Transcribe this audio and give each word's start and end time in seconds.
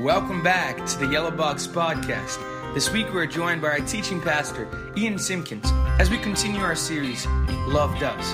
Welcome 0.00 0.42
back 0.42 0.84
to 0.86 0.98
the 0.98 1.06
Yellow 1.06 1.30
Box 1.30 1.66
Podcast. 1.66 2.38
This 2.72 2.90
week 2.90 3.12
we're 3.12 3.26
joined 3.26 3.60
by 3.60 3.68
our 3.68 3.80
teaching 3.80 4.18
pastor, 4.18 4.66
Ian 4.96 5.18
Simpkins, 5.18 5.70
as 5.98 6.08
we 6.08 6.16
continue 6.16 6.62
our 6.62 6.74
series, 6.74 7.26
Love 7.68 8.00
Does. 8.00 8.32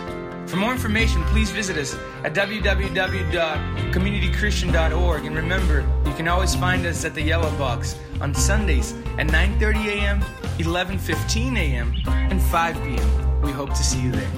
For 0.48 0.58
more 0.58 0.70
information, 0.70 1.24
please 1.24 1.50
visit 1.50 1.76
us 1.76 1.96
at 2.22 2.34
www.communitychristian.org. 2.34 5.24
And 5.24 5.34
remember, 5.34 5.84
you 6.06 6.14
can 6.14 6.28
always 6.28 6.54
find 6.54 6.86
us 6.86 7.04
at 7.04 7.16
the 7.16 7.22
Yellow 7.22 7.50
Box 7.58 7.98
on 8.20 8.32
Sundays 8.32 8.92
at 9.18 9.26
9.30 9.26 9.86
a.m., 9.86 10.20
11.15 10.58 11.56
a.m., 11.56 11.92
and 12.06 12.40
5 12.40 12.76
p.m. 12.84 13.42
We 13.42 13.50
hope 13.50 13.70
to 13.70 13.82
see 13.82 14.02
you 14.02 14.12
there. 14.12 14.30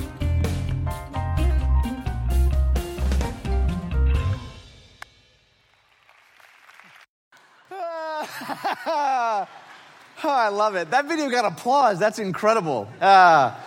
I 10.31 10.49
love 10.49 10.77
it. 10.77 10.91
That 10.91 11.07
video 11.07 11.31
got 11.31 11.45
applause. 11.45 11.99
That's 11.99 12.19
incredible. 12.19 12.89
Uh, 13.01 13.51
have 13.51 13.65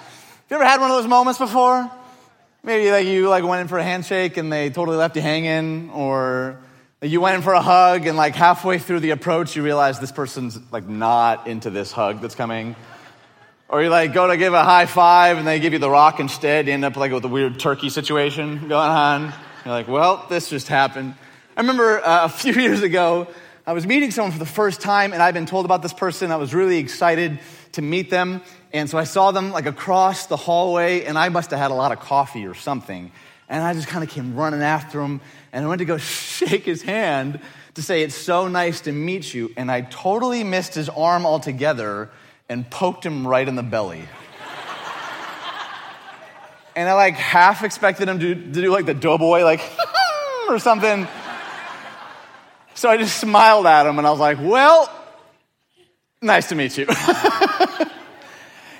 you 0.49 0.55
ever 0.55 0.65
had 0.65 0.79
one 0.79 0.91
of 0.91 0.97
those 0.97 1.07
moments 1.07 1.39
before? 1.39 1.89
Maybe 2.63 2.91
like 2.91 3.07
you 3.07 3.29
like 3.29 3.43
went 3.43 3.61
in 3.61 3.67
for 3.67 3.79
a 3.79 3.83
handshake 3.83 4.37
and 4.37 4.51
they 4.51 4.69
totally 4.69 4.97
left 4.97 5.15
you 5.15 5.21
hanging, 5.21 5.89
or 5.89 6.59
you 7.01 7.19
went 7.19 7.37
in 7.37 7.41
for 7.41 7.53
a 7.53 7.61
hug 7.61 8.05
and 8.05 8.15
like 8.15 8.35
halfway 8.35 8.77
through 8.77 8.99
the 8.99 9.09
approach 9.09 9.55
you 9.55 9.63
realize 9.63 9.99
this 9.99 10.11
person's 10.11 10.59
like 10.71 10.87
not 10.87 11.47
into 11.47 11.71
this 11.71 11.91
hug 11.91 12.21
that's 12.21 12.35
coming. 12.35 12.75
Or 13.67 13.81
you 13.81 13.89
like 13.89 14.13
go 14.13 14.27
to 14.27 14.37
give 14.37 14.53
a 14.53 14.63
high 14.63 14.85
five 14.85 15.37
and 15.37 15.47
they 15.47 15.59
give 15.59 15.73
you 15.73 15.79
the 15.79 15.89
rock 15.89 16.19
instead. 16.19 16.67
You 16.67 16.73
end 16.73 16.85
up 16.85 16.95
like 16.95 17.11
with 17.11 17.25
a 17.25 17.29
weird 17.29 17.59
turkey 17.59 17.89
situation 17.89 18.67
going 18.67 18.89
on. 18.89 19.33
You're 19.65 19.73
like, 19.73 19.87
well, 19.87 20.27
this 20.29 20.49
just 20.49 20.67
happened. 20.67 21.15
I 21.57 21.61
remember 21.61 22.05
uh, 22.05 22.25
a 22.25 22.29
few 22.29 22.53
years 22.53 22.83
ago, 22.83 23.27
I 23.71 23.73
was 23.73 23.87
meeting 23.87 24.11
someone 24.11 24.33
for 24.33 24.37
the 24.37 24.45
first 24.45 24.81
time, 24.81 25.13
and 25.13 25.23
I'd 25.23 25.33
been 25.33 25.45
told 25.45 25.63
about 25.63 25.81
this 25.81 25.93
person. 25.93 26.29
I 26.29 26.35
was 26.35 26.53
really 26.53 26.77
excited 26.79 27.39
to 27.71 27.81
meet 27.81 28.09
them. 28.09 28.41
And 28.73 28.89
so 28.89 28.97
I 28.97 29.05
saw 29.05 29.31
them 29.31 29.53
like 29.53 29.65
across 29.65 30.25
the 30.25 30.35
hallway, 30.35 31.05
and 31.05 31.17
I 31.17 31.29
must 31.29 31.51
have 31.51 31.59
had 31.59 31.71
a 31.71 31.73
lot 31.73 31.93
of 31.93 32.01
coffee 32.01 32.45
or 32.45 32.53
something. 32.53 33.13
And 33.47 33.63
I 33.63 33.71
just 33.71 33.87
kind 33.87 34.03
of 34.03 34.09
came 34.09 34.35
running 34.35 34.61
after 34.61 34.99
him, 34.99 35.21
and 35.53 35.63
I 35.63 35.69
went 35.69 35.79
to 35.79 35.85
go 35.85 35.97
shake 35.99 36.65
his 36.65 36.81
hand 36.81 37.39
to 37.75 37.81
say, 37.81 38.01
It's 38.01 38.13
so 38.13 38.49
nice 38.49 38.81
to 38.81 38.91
meet 38.91 39.33
you. 39.33 39.53
And 39.55 39.71
I 39.71 39.79
totally 39.79 40.43
missed 40.43 40.75
his 40.75 40.89
arm 40.89 41.25
altogether 41.25 42.09
and 42.49 42.69
poked 42.69 43.05
him 43.05 43.25
right 43.25 43.47
in 43.47 43.55
the 43.55 43.63
belly. 43.63 44.03
and 46.75 46.89
I 46.89 46.93
like 46.93 47.13
half 47.13 47.63
expected 47.63 48.09
him 48.09 48.19
to, 48.19 48.35
to 48.35 48.51
do 48.51 48.69
like 48.69 48.85
the 48.85 48.93
doughboy, 48.93 49.45
like, 49.45 49.61
or 50.49 50.59
something. 50.59 51.07
So 52.73 52.89
I 52.89 52.97
just 52.97 53.19
smiled 53.19 53.65
at 53.65 53.85
him 53.85 53.97
and 53.97 54.07
I 54.07 54.11
was 54.11 54.19
like, 54.19 54.37
well, 54.39 54.89
nice 56.21 56.49
to 56.49 56.55
meet 56.55 56.77
you. 56.77 56.85
and 56.89 56.95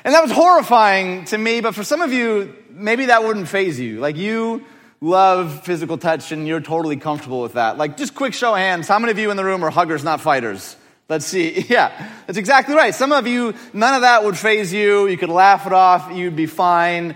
that 0.05 0.21
was 0.21 0.31
horrifying 0.31 1.25
to 1.25 1.37
me, 1.37 1.61
but 1.61 1.75
for 1.75 1.83
some 1.83 2.01
of 2.01 2.11
you, 2.13 2.55
maybe 2.69 3.07
that 3.07 3.23
wouldn't 3.23 3.47
faze 3.47 3.79
you. 3.79 3.99
Like 3.99 4.15
you 4.15 4.65
love 5.01 5.63
physical 5.63 5.97
touch 5.97 6.31
and 6.31 6.47
you're 6.47 6.61
totally 6.61 6.97
comfortable 6.97 7.41
with 7.41 7.53
that. 7.53 7.77
Like 7.77 7.97
just 7.97 8.15
quick 8.15 8.33
show 8.33 8.53
of 8.53 8.59
hands, 8.59 8.87
how 8.87 8.99
many 8.99 9.11
of 9.11 9.19
you 9.19 9.31
in 9.31 9.37
the 9.37 9.43
room 9.43 9.63
are 9.63 9.71
huggers, 9.71 10.03
not 10.03 10.21
fighters? 10.21 10.75
Let's 11.09 11.25
see. 11.25 11.65
Yeah, 11.69 11.91
that's 12.25 12.37
exactly 12.37 12.75
right. 12.75 12.95
Some 12.95 13.11
of 13.11 13.27
you, 13.27 13.53
none 13.73 13.95
of 13.95 14.01
that 14.01 14.23
would 14.23 14.37
faze 14.37 14.71
you. 14.71 15.07
You 15.07 15.17
could 15.17 15.29
laugh 15.29 15.67
it 15.67 15.73
off. 15.73 16.11
You'd 16.13 16.35
be 16.35 16.45
fine. 16.45 17.15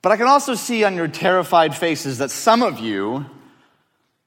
But 0.00 0.12
I 0.12 0.16
can 0.16 0.26
also 0.26 0.54
see 0.54 0.84
on 0.84 0.94
your 0.94 1.08
terrified 1.08 1.74
faces 1.74 2.18
that 2.18 2.30
some 2.30 2.62
of 2.62 2.78
you, 2.78 3.26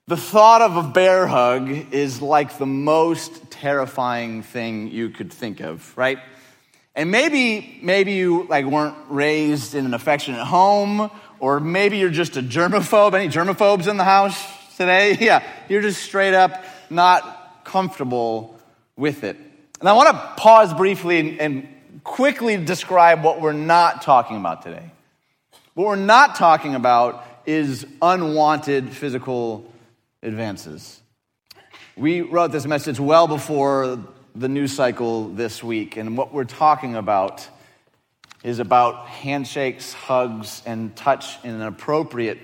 the 0.09 0.17
thought 0.17 0.63
of 0.63 0.75
a 0.75 0.81
bear 0.81 1.27
hug 1.27 1.69
is 1.93 2.19
like 2.19 2.57
the 2.57 2.65
most 2.65 3.51
terrifying 3.51 4.41
thing 4.41 4.87
you 4.87 5.11
could 5.11 5.31
think 5.31 5.59
of, 5.59 5.95
right? 5.95 6.17
And 6.95 7.11
maybe, 7.11 7.79
maybe 7.83 8.13
you 8.13 8.47
like 8.49 8.65
weren't 8.65 8.95
raised 9.09 9.75
in 9.75 9.85
an 9.85 9.93
affectionate 9.93 10.43
home, 10.43 11.11
or 11.39 11.59
maybe 11.59 11.99
you're 11.99 12.09
just 12.09 12.37
a 12.37 12.41
germaphobe. 12.41 13.13
Any 13.13 13.29
germaphobes 13.29 13.87
in 13.87 13.97
the 13.97 14.03
house 14.03 14.35
today? 14.77 15.15
Yeah, 15.21 15.43
you're 15.69 15.83
just 15.83 16.01
straight 16.01 16.33
up 16.33 16.65
not 16.89 17.63
comfortable 17.63 18.59
with 18.95 19.23
it. 19.23 19.37
And 19.79 19.87
I 19.87 19.93
want 19.93 20.09
to 20.09 20.33
pause 20.41 20.73
briefly 20.73 21.19
and, 21.19 21.39
and 21.39 21.67
quickly 22.03 22.57
describe 22.57 23.23
what 23.23 23.41
we're 23.41 23.53
not 23.53 24.01
talking 24.01 24.37
about 24.37 24.63
today. 24.63 24.89
What 25.75 25.85
we're 25.85 25.97
not 25.97 26.33
talking 26.33 26.73
about 26.73 27.23
is 27.45 27.85
unwanted 28.01 28.89
physical 28.89 29.71
advances. 30.23 31.01
We 31.95 32.21
wrote 32.21 32.51
this 32.51 32.65
message 32.65 32.99
well 32.99 33.27
before 33.27 33.99
the 34.35 34.47
news 34.47 34.73
cycle 34.73 35.29
this 35.29 35.63
week, 35.63 35.97
and 35.97 36.17
what 36.17 36.33
we're 36.33 36.43
talking 36.45 36.95
about 36.95 37.47
is 38.43 38.59
about 38.59 39.07
handshakes, 39.07 39.91
hugs, 39.91 40.61
and 40.65 40.95
touch 40.95 41.43
in 41.43 41.51
an 41.51 41.61
appropriate 41.61 42.39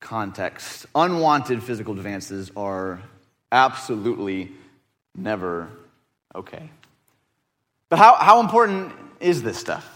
context. 0.00 0.86
Unwanted 0.94 1.62
physical 1.62 1.92
advances 1.94 2.50
are 2.56 3.02
absolutely 3.52 4.52
never 5.14 5.68
okay. 6.34 6.70
But 7.88 7.98
how, 7.98 8.14
how 8.14 8.40
important 8.40 8.92
is 9.20 9.42
this 9.42 9.58
stuff? 9.58 9.86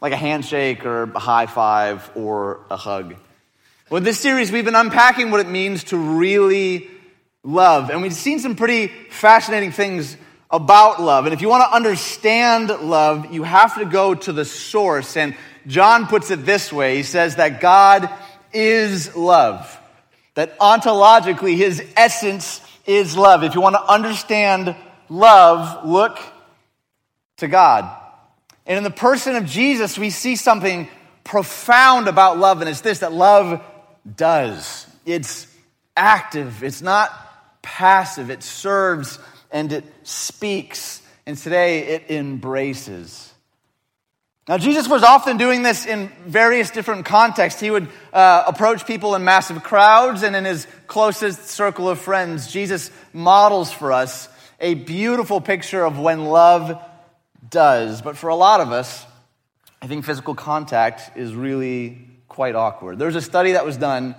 Like 0.00 0.12
a 0.12 0.16
handshake 0.16 0.84
or 0.84 1.04
a 1.04 1.18
high 1.18 1.46
five 1.46 2.10
or 2.14 2.60
a 2.70 2.76
hug. 2.76 3.16
Well, 3.88 4.00
this 4.00 4.18
series, 4.18 4.50
we've 4.50 4.64
been 4.64 4.74
unpacking 4.74 5.30
what 5.30 5.38
it 5.38 5.48
means 5.48 5.84
to 5.84 5.96
really 5.96 6.90
love. 7.44 7.88
And 7.88 8.02
we've 8.02 8.12
seen 8.12 8.40
some 8.40 8.56
pretty 8.56 8.88
fascinating 8.88 9.70
things 9.70 10.16
about 10.50 11.00
love. 11.00 11.24
And 11.24 11.32
if 11.32 11.40
you 11.40 11.48
want 11.48 11.62
to 11.70 11.72
understand 11.72 12.68
love, 12.68 13.32
you 13.32 13.44
have 13.44 13.76
to 13.76 13.84
go 13.84 14.16
to 14.16 14.32
the 14.32 14.44
source. 14.44 15.16
And 15.16 15.36
John 15.68 16.08
puts 16.08 16.32
it 16.32 16.44
this 16.44 16.72
way 16.72 16.96
He 16.96 17.04
says 17.04 17.36
that 17.36 17.60
God 17.60 18.10
is 18.52 19.14
love, 19.14 19.80
that 20.34 20.58
ontologically, 20.58 21.56
his 21.56 21.80
essence 21.96 22.60
is 22.86 23.16
love. 23.16 23.44
If 23.44 23.54
you 23.54 23.60
want 23.60 23.76
to 23.76 23.84
understand 23.84 24.74
love, 25.08 25.86
look 25.86 26.18
to 27.36 27.46
God. 27.46 27.88
And 28.66 28.78
in 28.78 28.82
the 28.82 28.90
person 28.90 29.36
of 29.36 29.46
Jesus, 29.46 29.96
we 29.96 30.10
see 30.10 30.34
something 30.34 30.88
profound 31.22 32.08
about 32.08 32.36
love, 32.36 32.60
and 32.60 32.68
it's 32.68 32.80
this 32.80 32.98
that 33.00 33.12
love 33.12 33.62
does. 34.14 34.86
It's 35.04 35.46
active, 35.96 36.62
it's 36.62 36.82
not 36.82 37.10
passive, 37.62 38.30
it 38.30 38.42
serves 38.42 39.18
and 39.50 39.72
it 39.72 39.84
speaks. 40.02 41.02
And 41.26 41.36
today 41.36 41.80
it 41.88 42.10
embraces. 42.10 43.32
Now, 44.48 44.58
Jesus 44.58 44.88
was 44.88 45.02
often 45.02 45.38
doing 45.38 45.64
this 45.64 45.86
in 45.86 46.08
various 46.24 46.70
different 46.70 47.04
contexts. 47.04 47.60
He 47.60 47.72
would 47.72 47.88
uh, 48.12 48.44
approach 48.46 48.86
people 48.86 49.16
in 49.16 49.24
massive 49.24 49.64
crowds 49.64 50.22
and 50.22 50.36
in 50.36 50.44
his 50.44 50.68
closest 50.86 51.46
circle 51.46 51.88
of 51.88 51.98
friends. 51.98 52.52
Jesus 52.52 52.92
models 53.12 53.72
for 53.72 53.90
us 53.92 54.28
a 54.60 54.74
beautiful 54.74 55.40
picture 55.40 55.84
of 55.84 55.98
when 55.98 56.26
love 56.26 56.80
does. 57.50 58.02
But 58.02 58.16
for 58.16 58.28
a 58.28 58.36
lot 58.36 58.60
of 58.60 58.70
us, 58.70 59.04
I 59.82 59.88
think 59.88 60.04
physical 60.04 60.36
contact 60.36 61.16
is 61.16 61.34
really 61.34 62.06
quite 62.36 62.54
awkward. 62.54 62.98
There's 62.98 63.16
a 63.16 63.22
study 63.22 63.52
that 63.52 63.64
was 63.64 63.78
done 63.78 64.14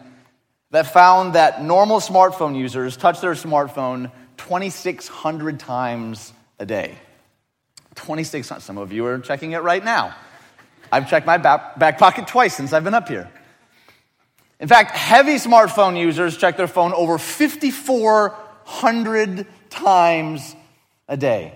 that 0.72 0.92
found 0.92 1.36
that 1.36 1.64
normal 1.64 2.00
smartphone 2.00 2.58
users 2.58 2.98
touch 2.98 3.22
their 3.22 3.34
smartphone 3.34 4.12
2,600 4.38 5.60
times 5.60 6.34
a 6.58 6.66
day. 6.66 6.98
2,600. 7.94 8.62
Some 8.62 8.80
of 8.80 8.92
you 8.92 9.06
are 9.06 9.20
checking 9.20 9.52
it 9.52 9.60
right 9.60 9.86
now. 9.86 10.16
I've 10.92 11.08
checked 11.08 11.28
my 11.28 11.38
back, 11.38 12.00
pocket 12.00 12.26
twice 12.26 12.56
since 12.56 12.74
I've 12.74 12.84
been 12.84 12.96
up 12.96 13.08
here. 13.08 13.30
In 14.60 14.68
fact, 14.68 14.98
heavy 14.98 15.36
smartphone 15.36 15.96
users 15.96 16.38
check 16.38 16.58
their 16.58 16.66
phone 16.66 16.94
over 16.94 17.20
5,400 17.20 19.46
times 19.70 20.56
a 21.08 21.18
day. 21.18 21.54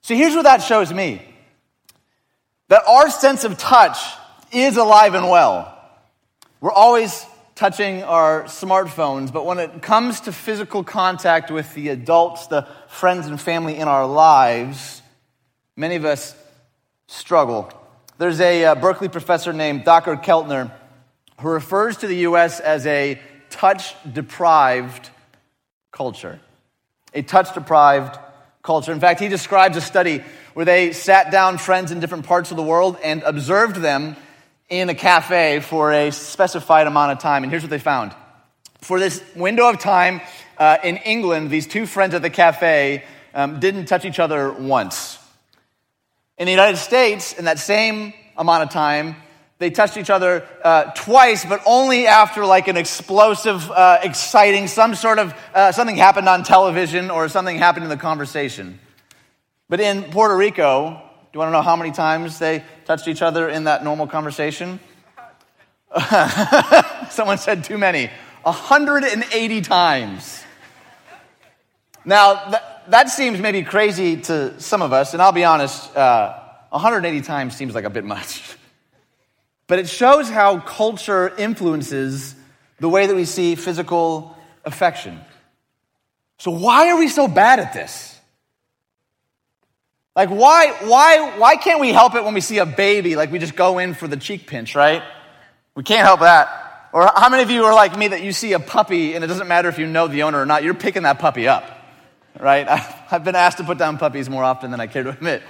So 0.00 0.14
here's 0.14 0.34
what 0.34 0.44
that 0.44 0.62
shows 0.62 0.90
me 0.90 1.20
that 2.68 2.82
our 2.88 3.10
sense 3.10 3.44
of 3.44 3.58
touch 3.58 3.98
is 4.52 4.76
alive 4.76 5.14
and 5.14 5.28
well. 5.28 5.70
We're 6.60 6.72
always 6.72 7.26
touching 7.54 8.02
our 8.02 8.44
smartphones, 8.44 9.32
but 9.32 9.46
when 9.46 9.58
it 9.58 9.82
comes 9.82 10.22
to 10.22 10.32
physical 10.32 10.82
contact 10.82 11.50
with 11.50 11.72
the 11.74 11.90
adults, 11.90 12.48
the 12.48 12.66
friends 12.88 13.26
and 13.26 13.40
family 13.40 13.76
in 13.76 13.86
our 13.86 14.06
lives, 14.06 15.02
many 15.76 15.96
of 15.96 16.04
us 16.04 16.34
struggle. 17.06 17.72
There's 18.18 18.40
a 18.40 18.64
uh, 18.64 18.74
Berkeley 18.74 19.08
professor 19.08 19.52
named 19.52 19.84
Dr. 19.84 20.16
Keltner 20.16 20.72
who 21.40 21.48
refers 21.48 21.96
to 21.98 22.06
the 22.06 22.16
U.S. 22.18 22.60
as 22.60 22.86
a 22.86 23.20
touch 23.50 23.94
deprived 24.10 25.10
culture. 25.92 26.40
A 27.12 27.22
touch 27.22 27.54
deprived 27.54 28.18
culture. 28.62 28.92
In 28.92 29.00
fact, 29.00 29.20
he 29.20 29.28
describes 29.28 29.76
a 29.76 29.80
study 29.80 30.24
where 30.54 30.64
they 30.64 30.92
sat 30.92 31.30
down 31.30 31.58
friends 31.58 31.92
in 31.92 32.00
different 32.00 32.26
parts 32.26 32.50
of 32.50 32.56
the 32.56 32.62
world 32.62 32.96
and 33.02 33.22
observed 33.22 33.76
them 33.76 34.16
in 34.80 34.88
a 34.88 34.94
cafe 34.94 35.60
for 35.60 35.92
a 35.92 36.10
specified 36.10 36.86
amount 36.86 37.12
of 37.12 37.18
time. 37.18 37.42
And 37.42 37.50
here's 37.50 37.62
what 37.62 37.70
they 37.70 37.78
found 37.78 38.14
for 38.84 39.00
this 39.00 39.22
window 39.34 39.70
of 39.70 39.78
time, 39.78 40.20
uh, 40.58 40.76
in 40.84 40.98
England, 40.98 41.50
these 41.50 41.66
two 41.66 41.86
friends 41.86 42.12
at 42.14 42.20
the 42.20 42.28
cafe 42.28 43.02
um, 43.32 43.58
didn't 43.58 43.86
touch 43.86 44.04
each 44.04 44.18
other 44.18 44.52
once. 44.52 45.18
In 46.36 46.44
the 46.44 46.52
United 46.52 46.76
States, 46.76 47.32
in 47.32 47.46
that 47.46 47.58
same 47.58 48.12
amount 48.36 48.62
of 48.62 48.70
time, 48.70 49.16
they 49.58 49.70
touched 49.70 49.96
each 49.96 50.10
other 50.10 50.46
uh, 50.62 50.90
twice, 50.94 51.46
but 51.46 51.62
only 51.64 52.06
after 52.06 52.44
like 52.44 52.68
an 52.68 52.76
explosive, 52.76 53.70
uh, 53.70 54.00
exciting, 54.02 54.66
some 54.66 54.94
sort 54.94 55.18
of 55.18 55.34
uh, 55.54 55.72
something 55.72 55.96
happened 55.96 56.28
on 56.28 56.42
television 56.42 57.10
or 57.10 57.28
something 57.30 57.56
happened 57.56 57.84
in 57.84 57.90
the 57.90 57.96
conversation. 57.96 58.78
But 59.70 59.80
in 59.80 60.02
Puerto 60.04 60.36
Rico, 60.36 61.02
you 61.34 61.40
want 61.40 61.48
to 61.48 61.52
know 61.52 61.62
how 61.62 61.74
many 61.74 61.90
times 61.90 62.38
they 62.38 62.62
touched 62.84 63.08
each 63.08 63.20
other 63.20 63.48
in 63.48 63.64
that 63.64 63.82
normal 63.82 64.06
conversation? 64.06 64.78
Someone 67.10 67.38
said 67.38 67.64
too 67.64 67.76
many. 67.76 68.08
180 68.44 69.60
times. 69.62 70.44
Now, 72.04 72.50
th- 72.50 72.62
that 72.88 73.08
seems 73.10 73.40
maybe 73.40 73.62
crazy 73.62 74.18
to 74.22 74.60
some 74.60 74.82
of 74.82 74.92
us, 74.92 75.12
and 75.12 75.22
I'll 75.22 75.32
be 75.32 75.44
honest, 75.44 75.96
uh, 75.96 76.38
180 76.68 77.22
times 77.22 77.56
seems 77.56 77.74
like 77.74 77.84
a 77.84 77.90
bit 77.90 78.04
much. 78.04 78.56
But 79.66 79.78
it 79.78 79.88
shows 79.88 80.28
how 80.28 80.60
culture 80.60 81.34
influences 81.38 82.34
the 82.80 82.88
way 82.88 83.06
that 83.06 83.16
we 83.16 83.24
see 83.24 83.54
physical 83.54 84.36
affection. 84.62 85.18
So, 86.36 86.50
why 86.50 86.90
are 86.90 86.98
we 86.98 87.08
so 87.08 87.28
bad 87.28 87.60
at 87.60 87.72
this? 87.72 88.13
Like, 90.16 90.28
why, 90.28 90.70
why, 90.82 91.38
why 91.38 91.56
can't 91.56 91.80
we 91.80 91.92
help 91.92 92.14
it 92.14 92.24
when 92.24 92.34
we 92.34 92.40
see 92.40 92.58
a 92.58 92.66
baby? 92.66 93.16
Like, 93.16 93.32
we 93.32 93.38
just 93.38 93.56
go 93.56 93.78
in 93.78 93.94
for 93.94 94.06
the 94.06 94.16
cheek 94.16 94.46
pinch, 94.46 94.74
right? 94.74 95.02
We 95.74 95.82
can't 95.82 96.02
help 96.02 96.20
that. 96.20 96.90
Or 96.92 97.10
how 97.16 97.28
many 97.28 97.42
of 97.42 97.50
you 97.50 97.64
are 97.64 97.74
like 97.74 97.98
me 97.98 98.08
that 98.08 98.22
you 98.22 98.32
see 98.32 98.52
a 98.52 98.60
puppy 98.60 99.14
and 99.14 99.24
it 99.24 99.26
doesn't 99.26 99.48
matter 99.48 99.68
if 99.68 99.78
you 99.78 99.86
know 99.86 100.06
the 100.06 100.22
owner 100.22 100.40
or 100.40 100.46
not, 100.46 100.62
you're 100.62 100.74
picking 100.74 101.02
that 101.02 101.18
puppy 101.18 101.48
up, 101.48 101.64
right? 102.38 102.68
I've 103.10 103.24
been 103.24 103.34
asked 103.34 103.58
to 103.58 103.64
put 103.64 103.78
down 103.78 103.98
puppies 103.98 104.30
more 104.30 104.44
often 104.44 104.70
than 104.70 104.80
I 104.80 104.86
care 104.86 105.02
to 105.02 105.10
admit. 105.10 105.42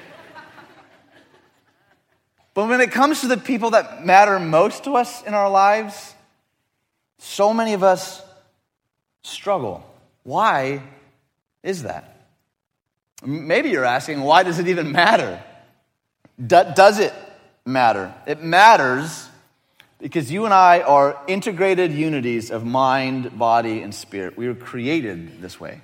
But 2.54 2.68
when 2.68 2.80
it 2.80 2.92
comes 2.92 3.20
to 3.20 3.26
the 3.26 3.36
people 3.36 3.70
that 3.70 4.06
matter 4.06 4.38
most 4.38 4.84
to 4.84 4.92
us 4.92 5.22
in 5.24 5.34
our 5.34 5.50
lives, 5.50 6.14
so 7.18 7.52
many 7.52 7.74
of 7.74 7.82
us 7.82 8.22
struggle. 9.24 9.84
Why 10.22 10.82
is 11.62 11.82
that? 11.82 12.13
Maybe 13.24 13.70
you're 13.70 13.84
asking, 13.84 14.20
why 14.20 14.42
does 14.42 14.58
it 14.58 14.68
even 14.68 14.92
matter? 14.92 15.42
does 16.46 16.98
it 16.98 17.12
matter? 17.64 18.12
It 18.26 18.42
matters 18.42 19.28
because 19.98 20.30
you 20.30 20.44
and 20.44 20.52
I 20.52 20.80
are 20.80 21.18
integrated 21.26 21.92
unities 21.92 22.50
of 22.50 22.64
mind, 22.64 23.38
body, 23.38 23.80
and 23.80 23.94
spirit. 23.94 24.36
We 24.36 24.48
were 24.48 24.54
created 24.54 25.40
this 25.40 25.58
way. 25.58 25.80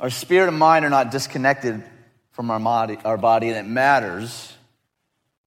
Our 0.00 0.10
spirit 0.10 0.48
and 0.48 0.58
mind 0.58 0.84
are 0.84 0.90
not 0.90 1.10
disconnected 1.10 1.82
from 2.32 2.50
our 2.50 2.58
body, 2.58 2.98
our 3.04 3.16
body, 3.16 3.48
and 3.48 3.56
it 3.56 3.70
matters 3.70 4.52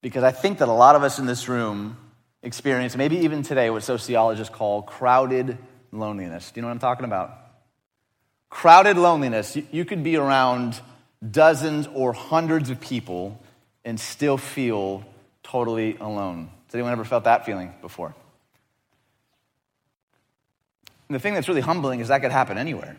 because 0.00 0.24
I 0.24 0.30
think 0.30 0.58
that 0.58 0.68
a 0.68 0.72
lot 0.72 0.96
of 0.96 1.02
us 1.02 1.18
in 1.18 1.26
this 1.26 1.48
room 1.48 1.96
experience, 2.42 2.96
maybe 2.96 3.18
even 3.18 3.42
today, 3.42 3.68
what 3.68 3.82
sociologists 3.82 4.54
call 4.54 4.82
crowded 4.82 5.58
loneliness. 5.92 6.50
Do 6.50 6.58
you 6.58 6.62
know 6.62 6.68
what 6.68 6.72
I'm 6.72 6.78
talking 6.78 7.04
about? 7.04 7.47
Crowded 8.50 8.96
loneliness. 8.96 9.56
You 9.70 9.84
could 9.84 10.02
be 10.02 10.16
around 10.16 10.80
dozens 11.28 11.86
or 11.92 12.12
hundreds 12.12 12.70
of 12.70 12.80
people 12.80 13.40
and 13.84 13.98
still 13.98 14.38
feel 14.38 15.04
totally 15.42 15.96
alone. 15.96 16.50
Has 16.66 16.74
anyone 16.74 16.92
ever 16.92 17.04
felt 17.04 17.24
that 17.24 17.46
feeling 17.46 17.72
before? 17.80 18.14
And 21.08 21.14
the 21.14 21.18
thing 21.18 21.34
that's 21.34 21.48
really 21.48 21.62
humbling 21.62 22.00
is 22.00 22.08
that 22.08 22.20
could 22.20 22.32
happen 22.32 22.58
anywhere. 22.58 22.96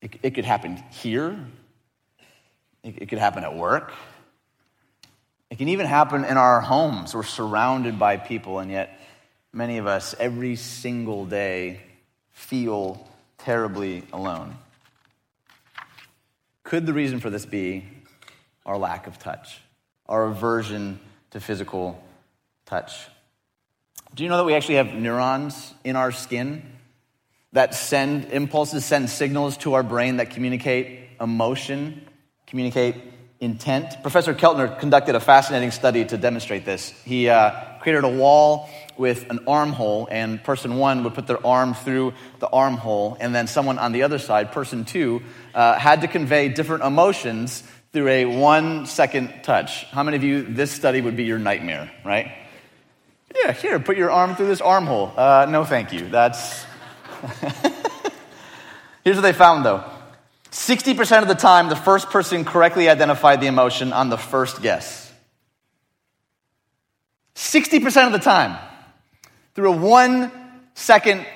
It, 0.00 0.16
it 0.22 0.30
could 0.34 0.44
happen 0.44 0.76
here, 0.90 1.38
it, 2.84 3.02
it 3.02 3.08
could 3.08 3.18
happen 3.18 3.42
at 3.42 3.56
work, 3.56 3.92
it 5.50 5.58
can 5.58 5.68
even 5.68 5.86
happen 5.86 6.24
in 6.24 6.36
our 6.36 6.60
homes. 6.60 7.14
We're 7.14 7.22
surrounded 7.22 7.98
by 7.98 8.18
people, 8.18 8.58
and 8.58 8.70
yet 8.70 9.00
many 9.52 9.78
of 9.78 9.86
us 9.86 10.14
every 10.20 10.56
single 10.56 11.24
day 11.24 11.80
feel 12.32 13.08
terribly 13.48 14.02
alone. 14.12 14.54
Could 16.64 16.84
the 16.84 16.92
reason 16.92 17.18
for 17.18 17.30
this 17.30 17.46
be 17.46 17.82
our 18.66 18.76
lack 18.76 19.06
of 19.06 19.18
touch, 19.18 19.58
our 20.04 20.26
aversion 20.26 21.00
to 21.30 21.40
physical 21.40 21.98
touch? 22.66 23.06
Do 24.14 24.22
you 24.22 24.28
know 24.28 24.36
that 24.36 24.44
we 24.44 24.52
actually 24.52 24.74
have 24.74 24.92
neurons 24.92 25.72
in 25.82 25.96
our 25.96 26.12
skin 26.12 26.62
that 27.54 27.74
send 27.74 28.26
impulses, 28.26 28.84
send 28.84 29.08
signals 29.08 29.56
to 29.58 29.72
our 29.72 29.82
brain 29.82 30.18
that 30.18 30.28
communicate 30.28 31.08
emotion, 31.18 32.06
communicate 32.46 32.96
intent? 33.40 34.02
Professor 34.02 34.34
Keltner 34.34 34.78
conducted 34.78 35.14
a 35.14 35.20
fascinating 35.20 35.70
study 35.70 36.04
to 36.04 36.18
demonstrate 36.18 36.66
this. 36.66 36.90
He 37.06 37.30
uh, 37.30 37.52
created 37.80 38.04
a 38.04 38.10
wall 38.10 38.68
with 38.98 39.30
an 39.30 39.40
armhole, 39.46 40.08
and 40.10 40.42
person 40.42 40.76
one 40.76 41.04
would 41.04 41.14
put 41.14 41.26
their 41.26 41.44
arm 41.46 41.74
through 41.74 42.14
the 42.38 42.48
armhole, 42.48 43.16
and 43.20 43.34
then 43.34 43.46
someone 43.46 43.78
on 43.78 43.92
the 43.92 44.02
other 44.02 44.18
side, 44.18 44.52
person 44.52 44.84
two, 44.84 45.22
uh, 45.54 45.78
had 45.78 46.00
to 46.02 46.08
convey 46.08 46.48
different 46.48 46.84
emotions 46.84 47.62
through 47.92 48.08
a 48.08 48.24
one 48.24 48.86
second 48.86 49.32
touch. 49.42 49.84
How 49.84 50.02
many 50.02 50.16
of 50.16 50.24
you, 50.24 50.42
this 50.42 50.70
study 50.70 51.00
would 51.00 51.16
be 51.16 51.24
your 51.24 51.38
nightmare, 51.38 51.90
right? 52.04 52.32
Yeah, 53.34 53.52
here, 53.52 53.78
put 53.78 53.96
your 53.96 54.10
arm 54.10 54.34
through 54.36 54.48
this 54.48 54.60
armhole. 54.60 55.12
Uh, 55.16 55.46
no, 55.48 55.64
thank 55.64 55.92
you. 55.92 56.08
That's. 56.08 56.64
Here's 59.04 59.16
what 59.16 59.22
they 59.22 59.32
found 59.32 59.64
though 59.64 59.84
60% 60.50 61.22
of 61.22 61.28
the 61.28 61.34
time, 61.34 61.68
the 61.68 61.76
first 61.76 62.10
person 62.10 62.44
correctly 62.44 62.88
identified 62.88 63.40
the 63.40 63.46
emotion 63.46 63.92
on 63.92 64.08
the 64.10 64.18
first 64.18 64.62
guess. 64.62 65.12
60% 67.34 68.06
of 68.06 68.12
the 68.12 68.18
time, 68.18 68.58
through 69.58 69.72
a 69.72 69.76
one 69.76 70.30
second 70.74 71.26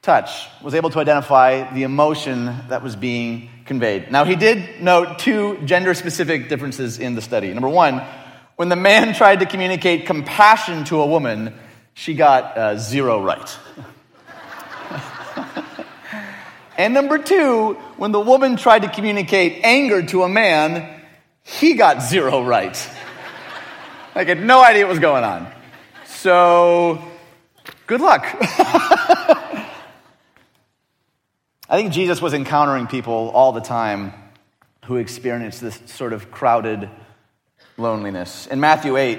touch, 0.00 0.46
was 0.62 0.76
able 0.76 0.90
to 0.90 1.00
identify 1.00 1.74
the 1.74 1.82
emotion 1.82 2.54
that 2.68 2.84
was 2.84 2.94
being 2.94 3.50
conveyed. 3.64 4.12
Now, 4.12 4.24
he 4.24 4.36
did 4.36 4.80
note 4.80 5.18
two 5.18 5.58
gender 5.64 5.92
specific 5.94 6.48
differences 6.48 7.00
in 7.00 7.16
the 7.16 7.20
study. 7.20 7.52
Number 7.52 7.68
one, 7.68 8.00
when 8.54 8.68
the 8.68 8.76
man 8.76 9.12
tried 9.16 9.40
to 9.40 9.46
communicate 9.46 10.06
compassion 10.06 10.84
to 10.84 11.00
a 11.00 11.06
woman, 11.06 11.52
she 11.94 12.14
got 12.14 12.56
uh, 12.56 12.78
zero 12.78 13.20
right. 13.20 13.58
and 16.78 16.94
number 16.94 17.18
two, 17.18 17.72
when 17.96 18.12
the 18.12 18.20
woman 18.20 18.54
tried 18.54 18.82
to 18.82 18.88
communicate 18.88 19.64
anger 19.64 20.00
to 20.06 20.22
a 20.22 20.28
man, 20.28 21.02
he 21.42 21.74
got 21.74 22.04
zero 22.04 22.44
right. 22.44 22.90
I 24.14 24.22
had 24.22 24.40
no 24.40 24.62
idea 24.62 24.84
what 24.84 24.90
was 24.90 25.00
going 25.00 25.24
on. 25.24 25.52
So, 26.06 27.02
good 27.86 28.00
luck. 28.00 28.24
I 31.68 31.76
think 31.76 31.92
Jesus 31.92 32.20
was 32.20 32.34
encountering 32.34 32.86
people 32.86 33.30
all 33.34 33.52
the 33.52 33.60
time 33.60 34.12
who 34.84 34.96
experienced 34.96 35.60
this 35.60 35.80
sort 35.86 36.12
of 36.12 36.30
crowded 36.30 36.88
loneliness. 37.76 38.46
In 38.46 38.60
Matthew 38.60 38.96
8, 38.96 39.18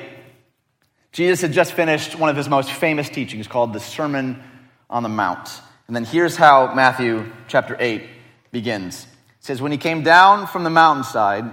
Jesus 1.11 1.41
had 1.41 1.53
just 1.53 1.73
finished 1.73 2.15
one 2.15 2.29
of 2.29 2.35
his 2.35 2.47
most 2.47 2.71
famous 2.71 3.09
teachings 3.09 3.47
called 3.47 3.73
the 3.73 3.79
Sermon 3.79 4.41
on 4.89 5.03
the 5.03 5.09
Mount. 5.09 5.49
And 5.87 5.95
then 5.95 6.05
here's 6.05 6.35
how 6.35 6.73
Matthew 6.73 7.31
chapter 7.47 7.75
8 7.79 8.03
begins. 8.51 9.03
It 9.03 9.45
says, 9.45 9.61
When 9.61 9.71
he 9.71 9.77
came 9.77 10.03
down 10.03 10.47
from 10.47 10.63
the 10.63 10.69
mountainside, 10.69 11.45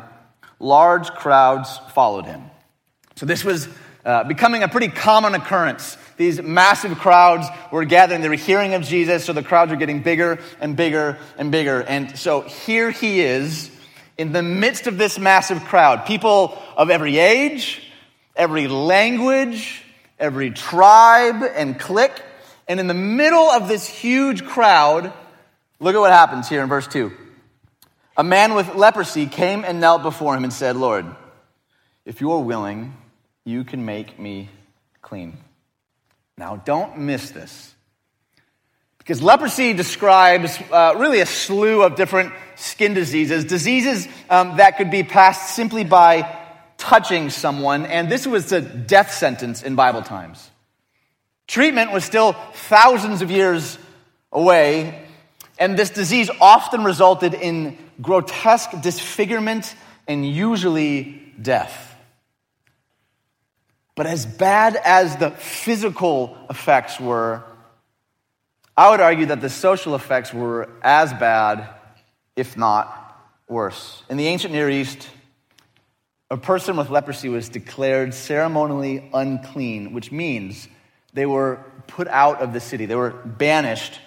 large 0.58 1.10
crowds 1.10 1.78
followed 1.94 2.26
him. 2.26 2.42
So 3.16 3.26
this 3.26 3.44
was 3.44 3.68
uh, 4.04 4.24
becoming 4.24 4.62
a 4.62 4.68
pretty 4.68 4.88
common 4.88 5.34
occurrence. 5.34 5.96
These 6.16 6.42
massive 6.42 6.98
crowds 6.98 7.46
were 7.70 7.84
gathering. 7.84 8.20
They 8.20 8.28
were 8.28 8.34
hearing 8.34 8.74
of 8.74 8.82
Jesus, 8.82 9.24
so 9.24 9.32
the 9.32 9.42
crowds 9.42 9.70
were 9.70 9.76
getting 9.76 10.02
bigger 10.02 10.38
and 10.60 10.76
bigger 10.76 11.18
and 11.38 11.50
bigger. 11.50 11.82
And 11.82 12.18
so 12.18 12.42
here 12.42 12.90
he 12.90 13.20
is 13.20 13.70
in 14.18 14.32
the 14.32 14.42
midst 14.42 14.86
of 14.86 14.98
this 14.98 15.18
massive 15.18 15.64
crowd. 15.64 16.06
People 16.06 16.60
of 16.76 16.90
every 16.90 17.18
age, 17.18 17.82
every 18.36 18.68
language, 18.68 19.82
every 20.18 20.50
tribe 20.50 21.42
and 21.54 21.78
clique. 21.78 22.22
And 22.68 22.78
in 22.78 22.86
the 22.86 22.94
middle 22.94 23.50
of 23.50 23.68
this 23.68 23.88
huge 23.88 24.44
crowd, 24.44 25.12
look 25.80 25.94
at 25.94 25.98
what 25.98 26.12
happens 26.12 26.48
here 26.48 26.62
in 26.62 26.68
verse 26.68 26.86
2. 26.86 27.12
A 28.16 28.24
man 28.24 28.54
with 28.54 28.74
leprosy 28.74 29.26
came 29.26 29.64
and 29.64 29.80
knelt 29.80 30.02
before 30.02 30.36
him 30.36 30.44
and 30.44 30.52
said, 30.52 30.76
Lord, 30.76 31.06
if 32.04 32.20
you 32.20 32.32
are 32.32 32.40
willing, 32.40 32.94
you 33.44 33.64
can 33.64 33.84
make 33.84 34.18
me 34.18 34.48
clean. 35.00 35.36
Now, 36.36 36.56
don't 36.56 36.98
miss 36.98 37.30
this. 37.30 37.74
Because 38.98 39.20
leprosy 39.20 39.72
describes 39.72 40.58
uh, 40.70 40.94
really 40.96 41.20
a 41.20 41.26
slew 41.26 41.82
of 41.82 41.96
different 41.96 42.32
skin 42.54 42.94
diseases, 42.94 43.44
diseases 43.44 44.06
um, 44.30 44.58
that 44.58 44.76
could 44.76 44.90
be 44.90 45.02
passed 45.02 45.56
simply 45.56 45.82
by 45.82 46.38
touching 46.78 47.30
someone, 47.30 47.86
and 47.86 48.08
this 48.08 48.26
was 48.26 48.52
a 48.52 48.60
death 48.60 49.12
sentence 49.12 49.62
in 49.62 49.74
Bible 49.74 50.02
times. 50.02 50.50
Treatment 51.46 51.92
was 51.92 52.04
still 52.04 52.32
thousands 52.32 53.22
of 53.22 53.30
years 53.30 53.78
away. 54.32 55.06
And 55.58 55.78
this 55.78 55.90
disease 55.90 56.30
often 56.40 56.82
resulted 56.82 57.34
in 57.34 57.78
grotesque 58.00 58.70
disfigurement 58.80 59.74
and 60.08 60.28
usually 60.28 61.32
death. 61.40 61.91
But 63.94 64.06
as 64.06 64.24
bad 64.24 64.76
as 64.76 65.16
the 65.16 65.30
physical 65.30 66.36
effects 66.48 66.98
were, 66.98 67.42
I 68.76 68.90
would 68.90 69.00
argue 69.00 69.26
that 69.26 69.40
the 69.40 69.50
social 69.50 69.94
effects 69.94 70.32
were 70.32 70.70
as 70.82 71.12
bad, 71.12 71.68
if 72.34 72.56
not 72.56 72.98
worse. 73.48 74.02
In 74.08 74.16
the 74.16 74.26
ancient 74.26 74.54
Near 74.54 74.70
East, 74.70 75.08
a 76.30 76.38
person 76.38 76.78
with 76.78 76.88
leprosy 76.88 77.28
was 77.28 77.50
declared 77.50 78.14
ceremonially 78.14 79.10
unclean, 79.12 79.92
which 79.92 80.10
means 80.10 80.68
they 81.12 81.26
were 81.26 81.62
put 81.86 82.08
out 82.08 82.40
of 82.40 82.54
the 82.54 82.60
city. 82.60 82.86
They 82.86 82.94
were 82.94 83.10
banished 83.10 84.00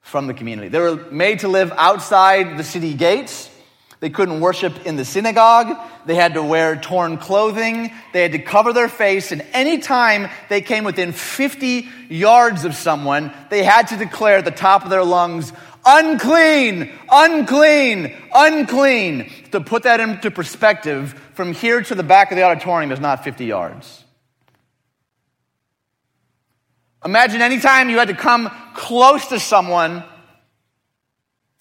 from 0.00 0.26
the 0.26 0.32
community. 0.32 0.68
They 0.68 0.80
were 0.80 0.96
made 1.10 1.40
to 1.40 1.48
live 1.48 1.70
outside 1.76 2.56
the 2.56 2.64
city 2.64 2.94
gates. 2.94 3.50
They 4.00 4.08
couldn't 4.08 4.40
worship 4.40 4.86
in 4.86 4.96
the 4.96 5.04
synagogue. 5.04 5.76
They 6.06 6.14
had 6.14 6.34
to 6.34 6.42
wear 6.42 6.76
torn 6.76 7.18
clothing. 7.18 7.92
They 8.14 8.22
had 8.22 8.32
to 8.32 8.38
cover 8.38 8.72
their 8.72 8.88
face. 8.88 9.30
And 9.30 9.42
anytime 9.52 10.28
they 10.48 10.62
came 10.62 10.84
within 10.84 11.12
50 11.12 11.86
yards 12.08 12.64
of 12.64 12.74
someone, 12.74 13.30
they 13.50 13.62
had 13.62 13.88
to 13.88 13.98
declare 13.98 14.38
at 14.38 14.46
the 14.46 14.50
top 14.50 14.84
of 14.84 14.90
their 14.90 15.04
lungs, 15.04 15.52
unclean, 15.84 16.90
unclean, 17.10 18.16
unclean. 18.34 19.30
To 19.52 19.60
put 19.60 19.82
that 19.82 20.00
into 20.00 20.30
perspective, 20.30 21.12
from 21.34 21.52
here 21.52 21.82
to 21.82 21.94
the 21.94 22.02
back 22.02 22.30
of 22.32 22.36
the 22.36 22.42
auditorium 22.42 22.92
is 22.92 23.00
not 23.00 23.22
50 23.22 23.44
yards. 23.44 24.04
Imagine 27.04 27.40
anytime 27.42 27.90
you 27.90 27.98
had 27.98 28.08
to 28.08 28.14
come 28.14 28.50
close 28.74 29.26
to 29.28 29.40
someone, 29.40 30.04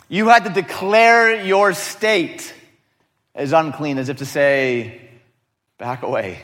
you 0.10 0.28
had 0.28 0.44
to 0.46 0.50
declare 0.50 1.44
your 1.46 1.74
state 1.74 2.54
as 3.34 3.54
unclean, 3.54 3.98
as 4.00 4.10
if 4.10 4.18
to 4.18 4.26
say, 4.26 5.00
back 5.78 6.04
away. 6.04 6.42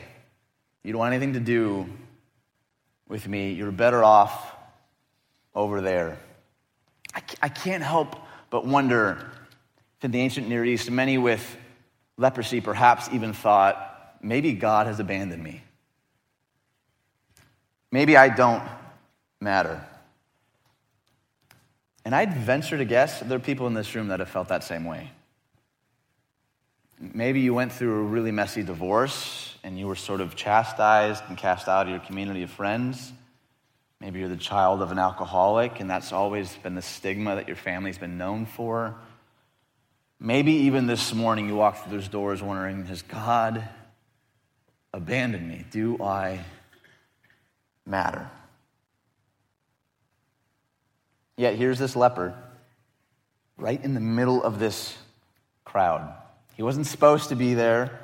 You 0.84 0.94
don't 0.94 1.00
want 1.00 1.14
anything 1.14 1.34
to 1.34 1.40
do 1.40 1.88
with 3.10 3.28
me. 3.28 3.54
You're 3.54 3.72
better 3.72 4.04
off 4.04 4.56
over 5.54 5.82
there. 5.82 6.20
I 7.42 7.50
can't 7.50 7.84
help 7.84 8.16
but 8.50 8.66
wonder 8.66 9.32
if 9.98 10.06
in 10.06 10.12
the 10.12 10.20
ancient 10.20 10.48
Near 10.48 10.64
East, 10.64 10.92
many 10.92 11.18
with 11.18 11.58
leprosy 12.18 12.62
perhaps 12.62 13.10
even 13.12 13.34
thought, 13.34 14.18
maybe 14.22 14.54
God 14.54 14.88
has 14.88 15.00
abandoned 15.00 15.44
me. 15.44 15.64
Maybe 17.92 18.16
I 18.18 18.30
don't 18.30 18.64
matter. 19.42 19.84
And 22.06 22.14
I'd 22.14 22.38
venture 22.38 22.78
to 22.78 22.86
guess 22.86 23.20
there 23.20 23.36
are 23.36 23.42
people 23.42 23.66
in 23.66 23.74
this 23.74 23.96
room 23.96 24.10
that 24.10 24.20
have 24.20 24.30
felt 24.30 24.50
that 24.50 24.64
same 24.64 24.86
way. 24.86 25.10
Maybe 27.00 27.42
you 27.42 27.54
went 27.54 27.72
through 27.74 28.00
a 28.00 28.04
really 28.04 28.32
messy 28.32 28.64
divorce 28.64 29.56
and 29.64 29.78
you 29.78 29.88
were 29.88 29.96
sort 29.96 30.22
of 30.22 30.36
chastised 30.36 31.24
and 31.28 31.38
cast 31.38 31.68
out 31.68 31.88
of 31.88 31.90
your 31.90 32.00
community 32.00 32.44
of 32.44 32.52
friends. 32.52 33.12
Maybe 34.00 34.20
you're 34.20 34.30
the 34.30 34.38
child 34.38 34.84
of 34.84 34.92
an 34.92 35.00
alcoholic 35.00 35.80
and 35.80 35.90
that's 35.90 36.14
always 36.14 36.56
been 36.58 36.76
the 36.76 36.82
stigma 36.84 37.36
that 37.36 37.48
your 37.48 37.58
family's 37.58 37.98
been 37.98 38.20
known 38.20 38.46
for. 38.46 38.96
Maybe 40.20 40.52
even 40.52 40.86
this 40.86 41.14
morning 41.14 41.48
you 41.48 41.56
walked 41.56 41.84
through 41.84 41.98
those 41.98 42.08
doors 42.08 42.42
wondering, 42.42 42.86
has 42.86 43.02
God 43.02 43.68
abandoned 44.94 45.50
me? 45.50 45.66
Do 45.72 46.02
I 46.02 46.46
matter? 47.86 48.30
Yet 51.38 51.56
here's 51.56 51.80
this 51.80 51.96
leper 51.96 52.34
right 53.58 53.82
in 53.84 53.94
the 53.94 54.00
middle 54.00 54.44
of 54.44 54.60
this 54.60 54.98
crowd. 55.64 56.14
He 56.56 56.64
wasn't 56.64 56.88
supposed 56.88 57.30
to 57.30 57.36
be 57.36 57.54
there. 57.54 58.00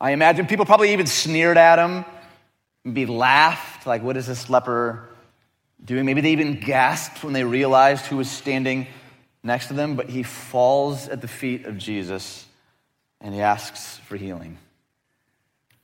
I 0.00 0.10
imagine 0.10 0.46
people 0.46 0.64
probably 0.64 0.92
even 0.92 1.06
sneered 1.06 1.56
at 1.56 1.78
him, 1.78 2.04
maybe 2.84 3.06
laughed, 3.06 3.86
like, 3.86 4.02
what 4.02 4.16
is 4.16 4.26
this 4.26 4.50
leper 4.50 5.08
doing? 5.84 6.04
Maybe 6.04 6.20
they 6.20 6.32
even 6.32 6.60
gasped 6.60 7.22
when 7.22 7.32
they 7.32 7.44
realized 7.44 8.06
who 8.06 8.16
was 8.16 8.30
standing 8.30 8.86
next 9.42 9.68
to 9.68 9.74
them, 9.74 9.94
but 9.94 10.08
he 10.08 10.22
falls 10.22 11.08
at 11.08 11.20
the 11.20 11.28
feet 11.28 11.66
of 11.66 11.78
Jesus 11.78 12.46
and 13.20 13.34
he 13.34 13.40
asks 13.40 13.98
for 13.98 14.16
healing. 14.16 14.58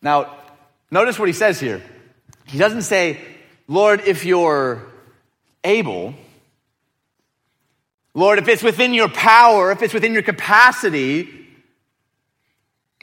Now, 0.02 0.36
notice 0.90 1.18
what 1.18 1.28
he 1.28 1.32
says 1.32 1.60
here. 1.60 1.82
He 2.46 2.58
doesn't 2.58 2.82
say, 2.82 3.20
Lord, 3.68 4.00
if 4.00 4.24
you're 4.24 4.89
able. 5.64 6.14
Lord, 8.14 8.38
if 8.38 8.48
it's 8.48 8.62
within 8.62 8.94
your 8.94 9.08
power, 9.08 9.70
if 9.70 9.82
it's 9.82 9.94
within 9.94 10.12
your 10.12 10.22
capacity, 10.22 11.28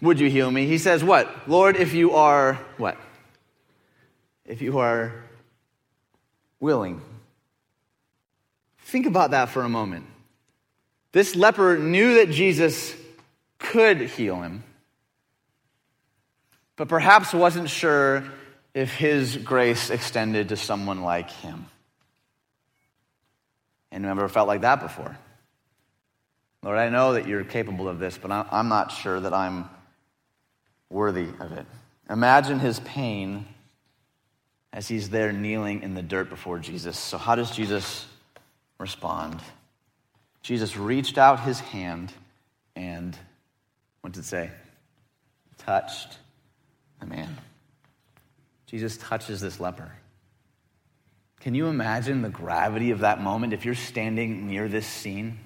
would 0.02 0.20
you 0.20 0.30
heal 0.30 0.50
me? 0.50 0.68
He 0.68 0.78
says, 0.78 1.04
What? 1.04 1.48
Lord, 1.48 1.76
if 1.76 1.94
you 1.94 2.14
are 2.14 2.54
what? 2.78 2.98
If 4.46 4.62
you 4.62 4.80
are 4.80 5.14
willing. 6.60 7.02
Think 8.80 9.06
about 9.06 9.32
that 9.32 9.50
for 9.50 9.64
a 9.64 9.70
moment. 9.70 10.06
This 11.12 11.36
leper 11.36 11.78
knew 11.78 12.16
that 12.16 12.30
Jesus 12.30 12.94
could 13.58 14.02
heal 14.02 14.42
him, 14.42 14.64
but 16.76 16.88
perhaps 16.88 17.34
wasn't 17.34 17.70
sure 17.70 18.24
if 18.74 18.94
his 18.94 19.36
grace 19.36 19.90
extended 19.90 20.50
to 20.50 20.56
someone 20.56 21.02
like 21.02 21.32
him. 21.32 21.66
And 23.98 24.06
never 24.06 24.30
felt 24.30 24.48
like 24.48 24.62
that 24.62 24.80
before. 24.80 25.18
Lord, 26.62 26.78
I 26.78 26.90
know 26.90 27.14
that 27.14 27.28
you're 27.28 27.44
capable 27.44 27.90
of 27.90 27.98
this, 27.98 28.16
but 28.16 28.30
I'm 28.30 28.70
not 28.70 28.92
sure 28.92 29.20
that 29.20 29.34
I'm 29.34 29.68
worthy 30.88 31.30
of 31.40 31.52
it. 31.54 31.66
Imagine 32.08 32.60
his 32.60 32.80
pain 32.82 33.48
as 34.72 34.88
he's 34.88 35.10
there 35.10 35.32
kneeling 35.32 35.82
in 35.82 35.96
the 35.96 36.04
dirt 36.04 36.30
before 36.30 36.60
Jesus. 36.60 36.96
So, 36.96 37.18
how 37.18 37.34
does 37.34 37.50
Jesus 37.50 38.06
respond? 38.78 39.40
Jesus 40.44 40.78
reached 40.78 41.18
out 41.18 41.40
his 41.40 41.60
hand 41.60 42.14
and, 42.76 43.18
what 44.02 44.14
did 44.14 44.20
it 44.20 44.26
say? 44.26 44.52
Touched 45.58 46.20
the 47.00 47.08
man. 47.08 47.36
Jesus 48.68 48.96
touches 48.98 49.42
this 49.42 49.60
leper. 49.60 49.92
Can 51.42 51.54
you 51.54 51.68
imagine 51.68 52.22
the 52.22 52.30
gravity 52.30 52.92
of 52.92 53.00
that 53.00 53.22
moment 53.22 53.54
if 53.54 53.64
you're 53.64 53.76
standing 53.76 54.48
near 54.48 54.68
this 54.68 54.88
scene? 54.88 55.38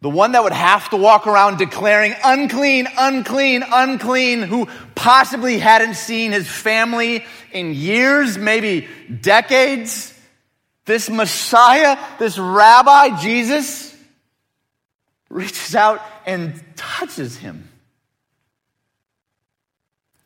The 0.00 0.10
one 0.10 0.32
that 0.32 0.44
would 0.44 0.52
have 0.52 0.90
to 0.90 0.96
walk 0.96 1.26
around 1.26 1.58
declaring 1.58 2.14
unclean, 2.24 2.86
unclean, 2.96 3.64
unclean, 3.66 4.42
who 4.42 4.68
possibly 4.94 5.58
hadn't 5.58 5.94
seen 5.94 6.30
his 6.30 6.46
family 6.46 7.24
in 7.52 7.74
years, 7.74 8.38
maybe 8.38 8.86
decades. 9.20 10.14
This 10.84 11.10
Messiah, 11.10 11.98
this 12.18 12.38
Rabbi, 12.38 13.20
Jesus, 13.20 13.96
reaches 15.28 15.74
out 15.74 16.00
and 16.26 16.62
touches 16.76 17.36
him. 17.36 17.68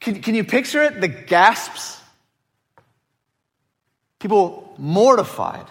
Can, 0.01 0.21
can 0.21 0.35
you 0.35 0.45
picture 0.45 0.83
it? 0.83 1.01
The 1.01 1.09
gasps 1.09 2.02
people 4.23 4.73
mortified. 4.79 5.67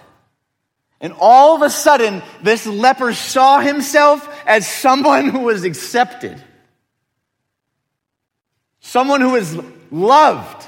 And 1.00 1.14
all 1.20 1.56
of 1.56 1.62
a 1.62 1.70
sudden, 1.70 2.22
this 2.44 2.68
leper 2.68 3.14
saw 3.14 3.60
himself 3.60 4.28
as 4.46 4.68
someone 4.68 5.30
who 5.30 5.40
was 5.40 5.64
accepted, 5.64 6.44
someone 8.82 9.22
who 9.22 9.32
was 9.32 9.58
loved, 9.90 10.68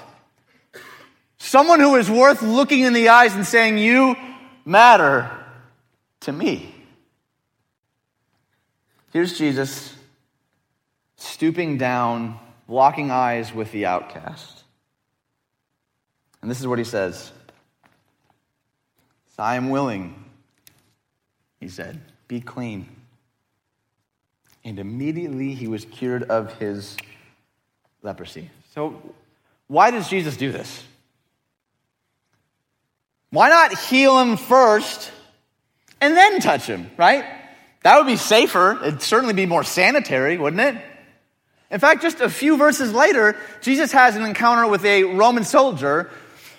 someone 1.37 1.81
who 1.81 1.91
was 1.91 2.09
worth 2.09 2.41
looking 2.41 2.79
in 2.79 2.93
the 2.93 3.09
eyes 3.09 3.35
and 3.35 3.45
saying, 3.45 3.77
You 3.77 4.15
matter 4.65 5.29
to 6.21 6.31
me. 6.31 6.73
Here's 9.11 9.37
Jesus 9.37 9.93
stooping 11.17 11.77
down, 11.77 12.39
locking 12.67 13.11
eyes 13.11 13.53
with 13.53 13.71
the 13.71 13.85
outcast. 13.85 14.63
And 16.41 16.49
this 16.49 16.59
is 16.59 16.65
what 16.65 16.79
he 16.79 16.85
says. 16.85 17.31
I 19.39 19.55
am 19.55 19.69
willing, 19.69 20.23
he 21.59 21.67
said, 21.67 21.99
be 22.27 22.39
clean. 22.39 22.87
And 24.63 24.79
immediately 24.79 25.53
he 25.53 25.67
was 25.67 25.85
cured 25.85 26.23
of 26.23 26.53
his 26.59 26.95
leprosy. 28.01 28.49
So, 28.73 29.01
why 29.67 29.91
does 29.91 30.07
Jesus 30.07 30.37
do 30.37 30.51
this? 30.51 30.83
Why 33.31 33.49
not 33.49 33.77
heal 33.77 34.19
him 34.19 34.37
first 34.37 35.11
and 35.99 36.15
then 36.15 36.39
touch 36.39 36.67
him, 36.67 36.91
right? 36.97 37.25
That 37.83 37.97
would 37.97 38.07
be 38.07 38.15
safer. 38.15 38.79
It'd 38.83 39.01
certainly 39.01 39.33
be 39.33 39.45
more 39.45 39.63
sanitary, 39.63 40.37
wouldn't 40.37 40.61
it? 40.61 40.81
In 41.71 41.79
fact, 41.79 42.03
just 42.03 42.21
a 42.21 42.29
few 42.29 42.55
verses 42.55 42.93
later, 42.93 43.35
Jesus 43.61 43.91
has 43.91 44.15
an 44.15 44.23
encounter 44.23 44.67
with 44.67 44.85
a 44.85 45.03
Roman 45.03 45.43
soldier 45.43 46.11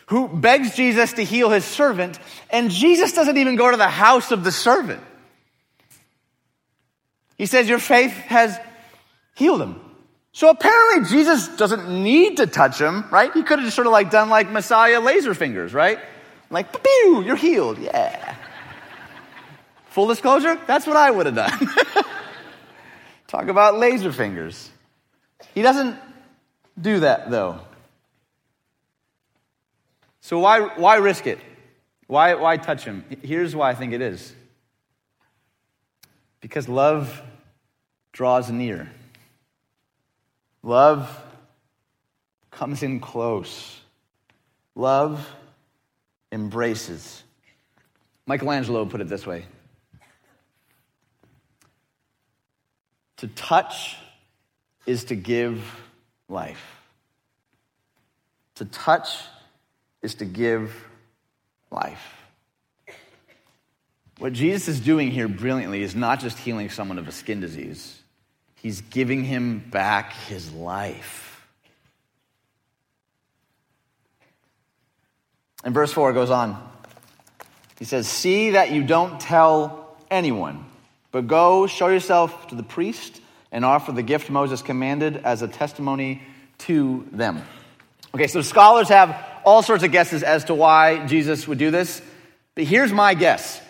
who 0.06 0.28
begs 0.28 0.76
Jesus 0.76 1.14
to 1.14 1.25
heal 1.25 1.50
his 1.50 1.64
servant, 1.64 2.18
and 2.50 2.70
Jesus 2.70 3.12
doesn't 3.12 3.37
even 3.37 3.56
go 3.56 3.70
to 3.70 3.76
the 3.76 3.88
house 3.88 4.30
of 4.30 4.44
the 4.44 4.52
servant. 4.52 5.02
He 7.37 7.46
says, 7.46 7.68
Your 7.68 7.78
faith 7.78 8.12
has 8.12 8.58
healed 9.34 9.62
him. 9.62 9.80
So 10.32 10.50
apparently 10.50 11.08
Jesus 11.08 11.49
doesn't 11.49 11.88
need 11.88 12.38
to 12.38 12.46
touch 12.46 12.80
him, 12.80 13.04
right? 13.11 13.32
He 13.32 13.42
could 13.42 13.61
have 13.61 13.66
just 13.66 13.76
sort 13.76 13.87
of 13.87 13.92
like 13.92 14.11
done 14.11 14.28
like 14.28 14.50
Messiah 14.50 15.00
laser 15.00 15.32
fingers, 15.32 15.73
right? 15.73 15.99
Like, 16.50 16.82
pew, 16.82 17.23
you're 17.23 17.37
healed. 17.37 17.78
Yeah. 17.78 18.34
Full 19.90 20.08
disclosure, 20.08 20.61
that's 20.66 20.87
what 20.87 20.96
I 20.96 21.11
would 21.11 21.26
have 21.26 21.37
done. 21.37 21.68
Talk 23.28 23.46
about 23.46 23.78
laser 23.78 24.11
fingers. 24.11 24.70
He 25.54 25.62
doesn't 25.62 25.96
do 26.80 27.00
that 27.00 27.30
though. 27.30 27.61
So 30.25 30.38
why, 30.38 30.61
why 30.61 30.97
risk 30.97 31.26
it? 31.26 31.38
Why, 32.07 32.33
why 32.33 32.57
touch 32.57 32.87
him? 32.87 33.04
Here's 33.21 33.54
why 33.54 33.69
I 33.69 33.75
think 33.75 33.93
it 33.93 34.00
is. 34.00 34.35
Because 36.40 36.66
love 36.66 37.21
draws 38.11 38.50
near. 38.50 38.90
Love 40.62 41.14
comes 42.50 42.83
in 42.83 43.00
close. 43.00 43.78
Love 44.75 45.28
embraces. 46.33 47.23
Michelangelo 48.26 48.87
put 48.87 49.02
it 49.02 49.09
this 49.11 49.26
way 49.26 49.45
To 53.19 53.28
touch 53.28 53.99
is 54.87 55.04
to 55.04 55.16
give 55.16 55.62
life. 56.31 56.81
To 58.54 58.64
touch 58.64 59.19
is 60.04 60.16
to 60.16 60.25
give 60.25 60.73
life. 61.70 62.14
What 64.18 64.32
Jesus 64.32 64.68
is 64.68 64.80
doing 64.80 65.11
here 65.11 65.26
brilliantly 65.26 65.82
is 65.82 65.96
not 65.96 66.20
just 66.20 66.38
healing 66.38 66.70
someone 66.70 66.99
of 66.99 67.08
a 67.08 67.12
skin 67.12 67.40
disease, 67.40 67.99
he's 68.56 68.80
giving 68.82 69.25
him 69.25 69.58
back 69.58 70.12
his 70.12 70.52
life. 70.52 71.44
And 75.64 75.73
verse 75.73 75.92
4 75.92 76.12
goes 76.12 76.30
on. 76.30 76.70
He 77.78 77.87
says, 77.87 78.06
See 78.06 78.50
that 78.50 78.70
you 78.70 78.84
don't 78.84 79.18
tell 79.18 79.96
anyone, 80.11 80.66
but 81.11 81.26
go 81.26 81.66
show 81.66 81.88
yourself 81.88 82.49
to 82.49 82.54
the 82.54 82.62
priest 82.62 83.20
and 83.50 83.64
offer 83.64 83.90
the 83.90 84.02
gift 84.02 84.28
Moses 84.28 84.61
commanded 84.61 85.16
as 85.16 85.40
a 85.40 85.49
testimony 85.49 86.23
to 86.58 87.08
them. 87.11 87.42
Okay, 88.14 88.26
so 88.26 88.42
scholars 88.42 88.88
have 88.90 89.33
all 89.44 89.62
sorts 89.62 89.84
of 89.84 89.92
guesses 89.92 90.22
as 90.22 90.44
to 90.44 90.54
why 90.54 91.06
Jesus 91.06 91.46
would 91.46 91.58
do 91.58 91.70
this, 91.70 92.02
but 92.54 92.64
here's 92.64 92.92
my 92.92 93.14
guess. 93.14 93.60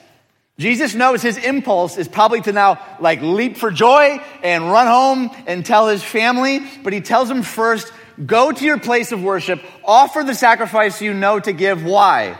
Jesus 0.58 0.94
knows 0.94 1.20
his 1.20 1.36
impulse 1.36 1.98
is 1.98 2.06
probably 2.06 2.40
to 2.42 2.52
now 2.52 2.80
like 3.00 3.20
leap 3.22 3.56
for 3.56 3.70
joy 3.70 4.20
and 4.42 4.70
run 4.70 4.86
home 4.86 5.30
and 5.46 5.66
tell 5.66 5.88
his 5.88 6.02
family, 6.02 6.60
but 6.82 6.92
he 6.92 7.00
tells 7.00 7.28
them 7.28 7.42
first, 7.42 7.92
go 8.24 8.52
to 8.52 8.64
your 8.64 8.78
place 8.78 9.10
of 9.10 9.22
worship, 9.22 9.60
offer 9.84 10.22
the 10.22 10.34
sacrifice 10.34 11.02
you 11.02 11.12
know 11.12 11.40
to 11.40 11.52
give. 11.52 11.84
Why? 11.84 12.38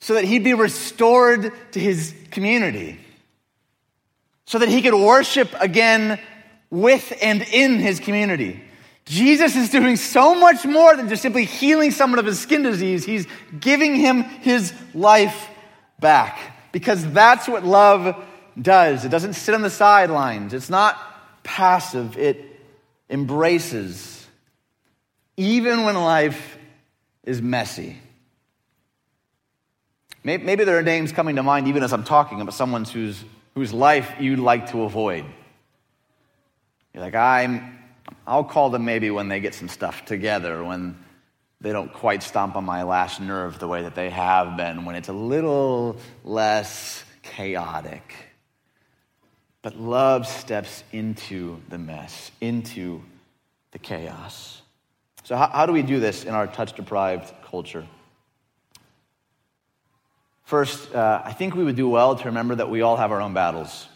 So 0.00 0.14
that 0.14 0.24
he'd 0.24 0.42
be 0.42 0.54
restored 0.54 1.52
to 1.72 1.80
his 1.80 2.14
community. 2.30 2.98
So 4.46 4.58
that 4.58 4.70
he 4.70 4.80
could 4.80 4.94
worship 4.94 5.54
again 5.60 6.18
with 6.70 7.12
and 7.20 7.42
in 7.42 7.78
his 7.78 8.00
community. 8.00 8.62
Jesus 9.04 9.56
is 9.56 9.70
doing 9.70 9.96
so 9.96 10.34
much 10.34 10.64
more 10.64 10.96
than 10.96 11.08
just 11.08 11.22
simply 11.22 11.44
healing 11.44 11.90
someone 11.90 12.18
of 12.18 12.26
his 12.26 12.38
skin 12.38 12.62
disease. 12.62 13.04
He's 13.04 13.26
giving 13.58 13.96
him 13.96 14.22
his 14.22 14.72
life 14.94 15.48
back 15.98 16.38
because 16.70 17.04
that's 17.12 17.48
what 17.48 17.64
love 17.64 18.16
does. 18.60 19.04
It 19.04 19.08
doesn't 19.08 19.34
sit 19.34 19.54
on 19.54 19.62
the 19.62 19.70
sidelines, 19.70 20.54
it's 20.54 20.70
not 20.70 20.98
passive, 21.42 22.16
it 22.16 22.44
embraces, 23.10 24.26
even 25.36 25.84
when 25.84 25.96
life 25.96 26.58
is 27.24 27.42
messy. 27.42 27.98
Maybe 30.24 30.62
there 30.62 30.78
are 30.78 30.82
names 30.82 31.10
coming 31.10 31.36
to 31.36 31.42
mind 31.42 31.66
even 31.66 31.82
as 31.82 31.92
I'm 31.92 32.04
talking 32.04 32.40
about 32.40 32.54
someone 32.54 32.84
whose, 32.84 33.24
whose 33.54 33.72
life 33.72 34.12
you'd 34.20 34.38
like 34.38 34.70
to 34.70 34.82
avoid. 34.82 35.24
You're 36.94 37.02
like, 37.02 37.16
I'm, 37.16 37.78
I'll 38.26 38.44
call 38.44 38.70
them 38.70 38.84
maybe 38.84 39.10
when 39.10 39.28
they 39.28 39.40
get 39.40 39.54
some 39.54 39.68
stuff 39.68 40.04
together, 40.04 40.62
when 40.64 40.98
they 41.60 41.72
don't 41.72 41.92
quite 41.92 42.22
stomp 42.22 42.56
on 42.56 42.64
my 42.64 42.82
last 42.82 43.20
nerve 43.20 43.58
the 43.58 43.68
way 43.68 43.82
that 43.82 43.94
they 43.94 44.10
have 44.10 44.56
been 44.56 44.84
when 44.84 44.96
it's 44.96 45.08
a 45.08 45.12
little 45.12 45.96
less 46.24 47.04
chaotic. 47.22 48.14
But 49.62 49.78
love 49.78 50.26
steps 50.26 50.82
into 50.92 51.60
the 51.68 51.78
mess, 51.78 52.32
into 52.40 53.02
the 53.70 53.78
chaos. 53.78 54.60
So, 55.22 55.36
how, 55.36 55.48
how 55.48 55.66
do 55.66 55.72
we 55.72 55.82
do 55.82 56.00
this 56.00 56.24
in 56.24 56.34
our 56.34 56.48
touch 56.48 56.72
deprived 56.72 57.32
culture? 57.44 57.86
First, 60.42 60.92
uh, 60.94 61.22
I 61.24 61.32
think 61.32 61.54
we 61.54 61.62
would 61.62 61.76
do 61.76 61.88
well 61.88 62.16
to 62.16 62.24
remember 62.26 62.56
that 62.56 62.68
we 62.68 62.82
all 62.82 62.96
have 62.96 63.12
our 63.12 63.20
own 63.20 63.34
battles. 63.34 63.86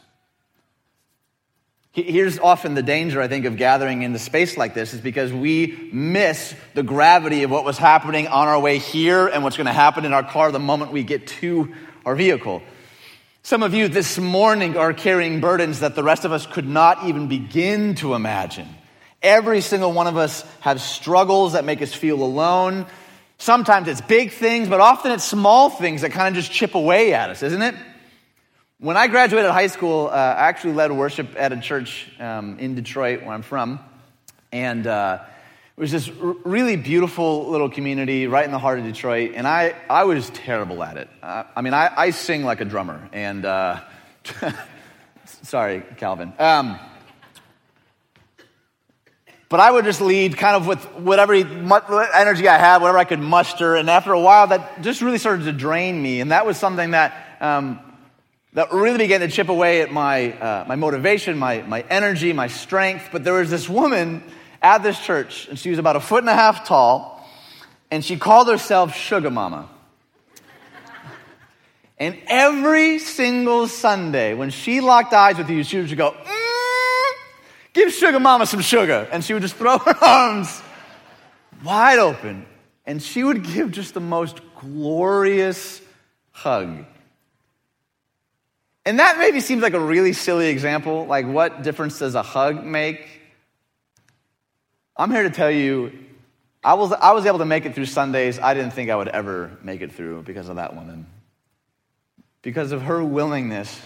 Here's 1.97 2.39
often 2.39 2.75
the 2.75 2.83
danger, 2.83 3.23
I 3.23 3.29
think, 3.29 3.47
of 3.47 3.57
gathering 3.57 4.03
in 4.03 4.13
the 4.13 4.19
space 4.19 4.59
like 4.59 4.75
this 4.75 4.93
is 4.93 5.01
because 5.01 5.33
we 5.33 5.89
miss 5.95 6.55
the 6.75 6.83
gravity 6.83 7.43
of 7.43 7.51
what 7.51 7.65
was 7.65 7.79
happening 7.79 8.29
on 8.29 8.49
our 8.49 8.61
way 8.61 8.77
here 8.77 9.27
and 9.27 9.43
what's 9.43 9.57
going 9.57 9.67
to 9.67 9.73
happen 9.73 10.05
in 10.05 10.13
our 10.13 10.23
car 10.23 10.53
the 10.53 10.59
moment 10.59 10.93
we 10.93 11.05
get 11.05 11.27
to 11.27 11.73
our 12.05 12.15
vehicle. 12.15 12.63
Some 13.43 13.63
of 13.63 13.73
you 13.73 13.89
this 13.89 14.19
morning 14.19 14.77
are 14.77 14.93
carrying 14.93 15.41
burdens 15.41 15.81
that 15.81 15.95
the 15.95 16.03
rest 16.03 16.27
of 16.27 16.33
us 16.33 16.45
could 16.45 16.69
not 16.69 17.07
even 17.07 17.29
begin 17.29 17.95
to 17.95 18.13
imagine. 18.13 18.69
Every 19.23 19.63
single 19.63 19.93
one 19.93 20.07
of 20.07 20.19
us 20.19 20.45
have 20.61 20.83
struggles 20.83 21.55
that 21.55 21.65
make 21.65 21.81
us 21.81 21.95
feel 21.95 22.23
alone. 22.23 22.85
Sometimes 23.39 23.89
it's 23.89 24.03
big 24.03 24.33
things, 24.33 24.69
but 24.69 24.83
often 24.83 25.13
it's 25.13 25.25
small 25.25 25.71
things 25.71 26.03
that 26.03 26.13
kind 26.13 26.37
of 26.37 26.43
just 26.43 26.53
chip 26.53 26.75
away 26.75 27.15
at 27.15 27.31
us, 27.31 27.43
isn't 27.43 27.63
it? 27.63 27.75
When 28.79 28.99
I 28.99 29.07
graduated 29.07 29.51
high 29.53 29.69
school, 29.69 30.09
uh, 30.09 30.11
I 30.11 30.49
actually 30.49 30.75
led 30.75 30.93
worship 30.93 31.29
at 31.39 31.51
a 31.51 31.59
church 31.59 32.11
um, 32.21 32.59
in 32.59 32.75
Detroit, 32.75 33.23
where 33.23 33.31
I'm 33.31 33.41
from. 33.41 33.81
And 34.53 34.87
uh, 34.87 35.21
it 35.75 35.81
was 35.81 35.93
this 35.93 36.11
r- 36.11 36.37
really 36.45 36.77
beautiful 36.77 37.49
little 37.49 37.71
community 37.71 38.27
right 38.27 38.45
in 38.45 38.51
the 38.51 38.59
heart 38.59 38.79
of 38.79 38.85
Detroit. 38.85 39.33
And 39.35 39.49
I, 39.49 39.75
I 39.89 40.05
was 40.05 40.29
terrible 40.29 40.83
at 40.83 40.99
it. 40.99 41.09
Uh, 41.23 41.45
I 41.57 41.63
mean, 41.63 41.73
I, 41.73 41.91
I 41.97 42.11
sing 42.11 42.45
like 42.45 42.61
a 42.61 42.67
drummer. 42.67 43.09
And 43.15 43.47
uh, 43.47 43.81
sorry, 45.25 45.83
Calvin. 45.97 46.35
Um, 46.39 46.79
but 49.49 49.59
I 49.59 49.71
would 49.71 49.87
just 49.87 50.03
lead 50.03 50.37
kind 50.37 50.55
of 50.55 50.67
with 50.67 50.85
whatever 50.97 51.33
energy 51.33 52.47
I 52.47 52.59
had, 52.59 52.83
whatever 52.83 52.99
I 52.99 53.05
could 53.05 53.21
muster. 53.21 53.75
And 53.75 53.89
after 53.89 54.13
a 54.13 54.21
while, 54.21 54.49
that 54.49 54.83
just 54.83 55.01
really 55.01 55.17
started 55.17 55.45
to 55.47 55.53
drain 55.53 56.03
me. 56.03 56.21
And 56.21 56.31
that 56.31 56.45
was 56.45 56.59
something 56.59 56.91
that 56.91 57.39
um, 57.41 57.81
that 58.57 58.73
really 58.73 58.97
began 58.97 59.21
to 59.21 59.29
chip 59.29 59.51
away 59.51 59.83
at 59.83 59.93
my, 59.93 60.33
uh, 60.33 60.65
my 60.67 60.77
motivation, 60.77 61.37
my, 61.37 61.61
my 61.61 61.83
energy, 61.91 62.33
my 62.33 62.49
strength. 62.49 63.11
But 63.13 63.23
there 63.23 63.35
was 63.35 63.51
this 63.51 63.69
woman 63.69 64.23
at 64.63 64.83
this 64.83 64.99
church, 64.99 65.47
and 65.49 65.59
she 65.59 65.69
was 65.69 65.79
about 65.79 65.97
a 65.97 66.01
foot 66.01 66.21
and 66.21 66.31
a 66.31 66.35
half 66.35 66.67
tall, 66.67 67.29
and 67.91 68.03
she 68.03 68.17
called 68.17 68.49
herself 68.49 68.97
Sugar 68.97 69.31
Mama. 69.31 69.69
And 71.99 72.19
every 72.29 72.99
single 72.99 73.69
Sunday, 73.69 74.33
when 74.33 74.49
she 74.49 74.81
locked 74.81 75.13
eyes 75.13 75.37
with 75.37 75.51
you, 75.51 75.63
she 75.63 75.77
would 75.77 75.95
go, 75.95 76.13
mm, 76.13 77.13
Give 77.75 77.93
Sugar 77.93 78.19
Mama 78.19 78.47
some 78.47 78.63
sugar. 78.63 79.07
And 79.13 79.23
she 79.23 79.35
would 79.35 79.43
just 79.43 79.57
throw 79.57 79.77
her 79.85 80.03
arms 80.03 80.63
wide 81.63 81.99
open. 81.99 82.47
And 82.87 83.03
she 83.03 83.23
would 83.23 83.45
give 83.45 83.71
just 83.71 83.93
the 83.93 84.01
most 84.01 84.41
glorious 84.59 85.83
hug. 86.31 86.87
And 88.87 89.01
that 89.01 89.19
maybe 89.19 89.41
seems 89.41 89.63
like 89.63 89.75
a 89.75 89.81
really 89.81 90.13
silly 90.13 90.47
example. 90.47 91.07
Like, 91.07 91.27
what 91.27 91.65
difference 91.65 91.99
does 91.99 92.15
a 92.15 92.23
hug 92.23 92.65
make? 92.65 93.05
I'm 94.97 95.11
here 95.11 95.25
to 95.25 95.31
tell 95.31 95.51
you, 95.51 95.93
I 96.63 96.75
was, 96.75 96.93
I 96.93 97.11
was 97.11 97.27
able 97.27 97.39
to 97.39 97.45
make 97.45 97.67
it 97.67 97.75
through 97.75 97.87
Sundays 97.87 98.39
I 98.39 98.55
didn't 98.55 98.73
think 98.73 98.89
I 98.89 98.97
would 98.97 99.09
ever 99.09 99.59
make 99.61 99.81
it 99.81 99.93
through 99.93 100.23
because 100.23 100.49
of 100.49 100.57
that 100.57 100.77
woman. 100.77 101.07
Because 102.43 102.71
of 102.71 102.83
her 102.83 103.03
willingness 103.03 103.81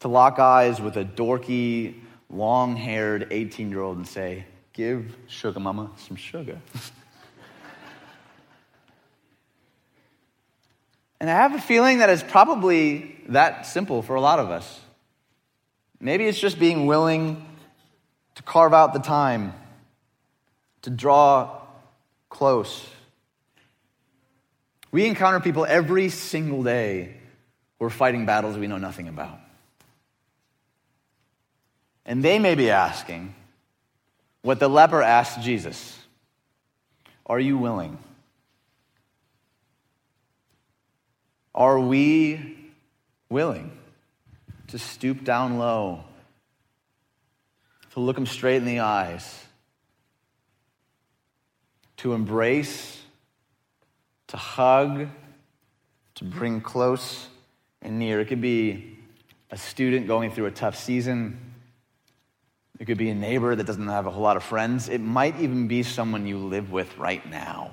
to 0.00 0.08
lock 0.08 0.38
eyes 0.38 0.80
with 0.80 0.96
a 0.96 1.04
dorky, 1.04 1.94
long 2.30 2.76
haired 2.76 3.26
18 3.32 3.68
year 3.68 3.82
old 3.82 3.96
and 3.96 4.06
say, 4.06 4.44
Give 4.72 5.16
Sugar 5.26 5.58
Mama 5.58 5.90
some 5.96 6.16
sugar. 6.16 6.60
And 11.20 11.30
I 11.30 11.34
have 11.34 11.54
a 11.54 11.60
feeling 11.60 11.98
that 11.98 12.10
it's 12.10 12.22
probably 12.22 13.16
that 13.28 13.66
simple 13.66 14.02
for 14.02 14.16
a 14.16 14.20
lot 14.20 14.38
of 14.38 14.50
us. 14.50 14.80
Maybe 16.00 16.26
it's 16.26 16.38
just 16.38 16.58
being 16.58 16.86
willing 16.86 17.46
to 18.34 18.42
carve 18.42 18.74
out 18.74 18.92
the 18.92 18.98
time, 19.00 19.54
to 20.82 20.90
draw 20.90 21.60
close, 22.28 22.86
We 24.92 25.06
encounter 25.06 25.40
people 25.40 25.66
every 25.66 26.08
single 26.10 26.62
day 26.62 27.16
who 27.78 27.86
are 27.86 27.90
fighting 27.90 28.24
battles 28.24 28.56
we 28.56 28.66
know 28.66 28.78
nothing 28.78 29.08
about. 29.08 29.38
And 32.04 32.22
they 32.22 32.38
may 32.38 32.54
be 32.54 32.70
asking 32.70 33.34
what 34.42 34.60
the 34.60 34.68
leper 34.68 35.02
asked 35.02 35.40
Jesus 35.42 35.98
Are 37.26 37.40
you 37.40 37.58
willing? 37.58 37.98
Are 41.56 41.80
we 41.80 42.54
willing 43.30 43.70
to 44.68 44.78
stoop 44.78 45.24
down 45.24 45.58
low, 45.58 46.04
to 47.92 48.00
look 48.00 48.16
them 48.16 48.26
straight 48.26 48.56
in 48.56 48.66
the 48.66 48.80
eyes, 48.80 49.42
to 51.98 52.12
embrace, 52.12 53.00
to 54.26 54.36
hug, 54.36 55.08
to 56.16 56.24
bring 56.24 56.60
close 56.60 57.28
and 57.80 57.98
near? 57.98 58.20
It 58.20 58.26
could 58.26 58.42
be 58.42 58.98
a 59.50 59.56
student 59.56 60.06
going 60.06 60.32
through 60.32 60.46
a 60.46 60.50
tough 60.50 60.76
season. 60.76 61.40
It 62.78 62.84
could 62.84 62.98
be 62.98 63.08
a 63.08 63.14
neighbor 63.14 63.56
that 63.56 63.64
doesn't 63.64 63.88
have 63.88 64.06
a 64.06 64.10
whole 64.10 64.22
lot 64.22 64.36
of 64.36 64.42
friends. 64.42 64.90
It 64.90 65.00
might 65.00 65.40
even 65.40 65.68
be 65.68 65.82
someone 65.82 66.26
you 66.26 66.36
live 66.36 66.70
with 66.70 66.98
right 66.98 67.26
now 67.30 67.70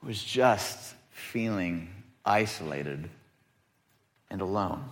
who's 0.00 0.22
just 0.22 0.94
feeling 1.10 1.88
isolated 2.26 3.08
and 4.30 4.40
alone. 4.40 4.84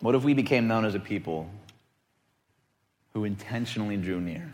What 0.00 0.14
if 0.14 0.24
we 0.24 0.34
became 0.34 0.66
known 0.66 0.84
as 0.84 0.94
a 0.94 1.00
people 1.00 1.48
who 3.12 3.24
intentionally 3.24 3.96
drew 3.96 4.20
near? 4.20 4.52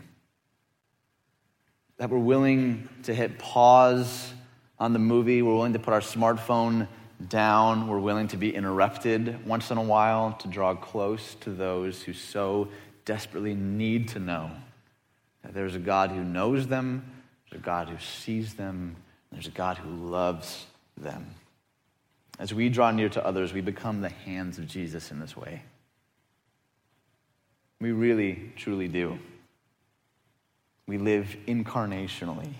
That 1.97 2.09
we're 2.09 2.19
willing 2.19 2.87
to 3.03 3.13
hit 3.13 3.39
pause 3.39 4.33
on 4.79 4.93
the 4.93 4.99
movie, 4.99 5.41
we're 5.41 5.55
willing 5.55 5.73
to 5.73 5.79
put 5.79 5.93
our 5.93 6.01
smartphone 6.01 6.87
down, 7.29 7.87
we're 7.87 7.99
willing 7.99 8.27
to 8.27 8.37
be 8.37 8.53
interrupted 8.53 9.45
once 9.47 9.71
in 9.71 9.77
a 9.77 9.81
while 9.81 10.33
to 10.33 10.47
draw 10.47 10.75
close 10.75 11.35
to 11.35 11.49
those 11.49 12.03
who 12.03 12.13
so 12.13 12.67
desperately 13.05 13.55
need 13.55 14.09
to 14.09 14.19
know 14.19 14.51
that 15.43 15.53
there's 15.53 15.75
a 15.75 15.79
God 15.79 16.11
who 16.11 16.23
knows 16.23 16.67
them, 16.67 17.03
there's 17.49 17.61
a 17.61 17.65
God 17.65 17.89
who 17.89 17.97
sees 17.97 18.53
them, 18.53 18.95
there's 19.31 19.47
a 19.47 19.51
God 19.51 19.77
who 19.77 19.89
loves 19.89 20.67
them. 20.97 21.25
As 22.39 22.53
we 22.53 22.69
draw 22.69 22.91
near 22.91 23.09
to 23.09 23.25
others, 23.25 23.53
we 23.53 23.61
become 23.61 24.01
the 24.01 24.09
hands 24.09 24.59
of 24.59 24.67
Jesus 24.67 25.11
in 25.11 25.19
this 25.19 25.35
way. 25.35 25.63
We 27.79 27.91
really, 27.91 28.51
truly 28.55 28.87
do. 28.87 29.19
We 30.87 30.97
live 30.97 31.35
incarnationally. 31.47 32.53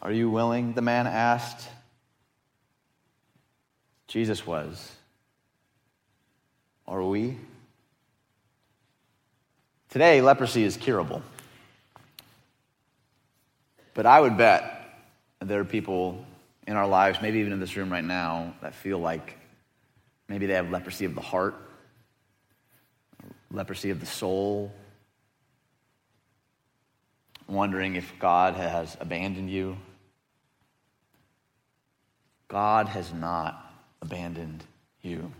Are 0.00 0.12
you 0.12 0.30
willing? 0.30 0.74
The 0.74 0.82
man 0.82 1.06
asked. 1.06 1.68
Jesus 4.06 4.46
was. 4.46 4.92
Are 6.86 7.02
we? 7.02 7.36
Today, 9.90 10.20
leprosy 10.20 10.64
is 10.64 10.76
curable. 10.76 11.22
But 13.94 14.06
I 14.06 14.20
would 14.20 14.36
bet 14.36 14.74
there 15.40 15.60
are 15.60 15.64
people 15.64 16.24
in 16.68 16.76
our 16.76 16.86
lives, 16.86 17.20
maybe 17.22 17.38
even 17.38 17.54
in 17.54 17.60
this 17.60 17.74
room 17.76 17.90
right 17.90 18.04
now, 18.04 18.54
that 18.60 18.74
feel 18.74 18.98
like 18.98 19.38
maybe 20.28 20.44
they 20.44 20.52
have 20.52 20.70
leprosy 20.70 21.06
of 21.06 21.14
the 21.14 21.22
heart, 21.22 21.54
leprosy 23.50 23.88
of 23.88 24.00
the 24.00 24.06
soul, 24.06 24.70
wondering 27.46 27.96
if 27.96 28.12
God 28.18 28.54
has 28.54 28.98
abandoned 29.00 29.48
you. 29.48 29.78
God 32.48 32.86
has 32.88 33.14
not 33.14 33.72
abandoned 34.02 34.62
you. 35.00 35.32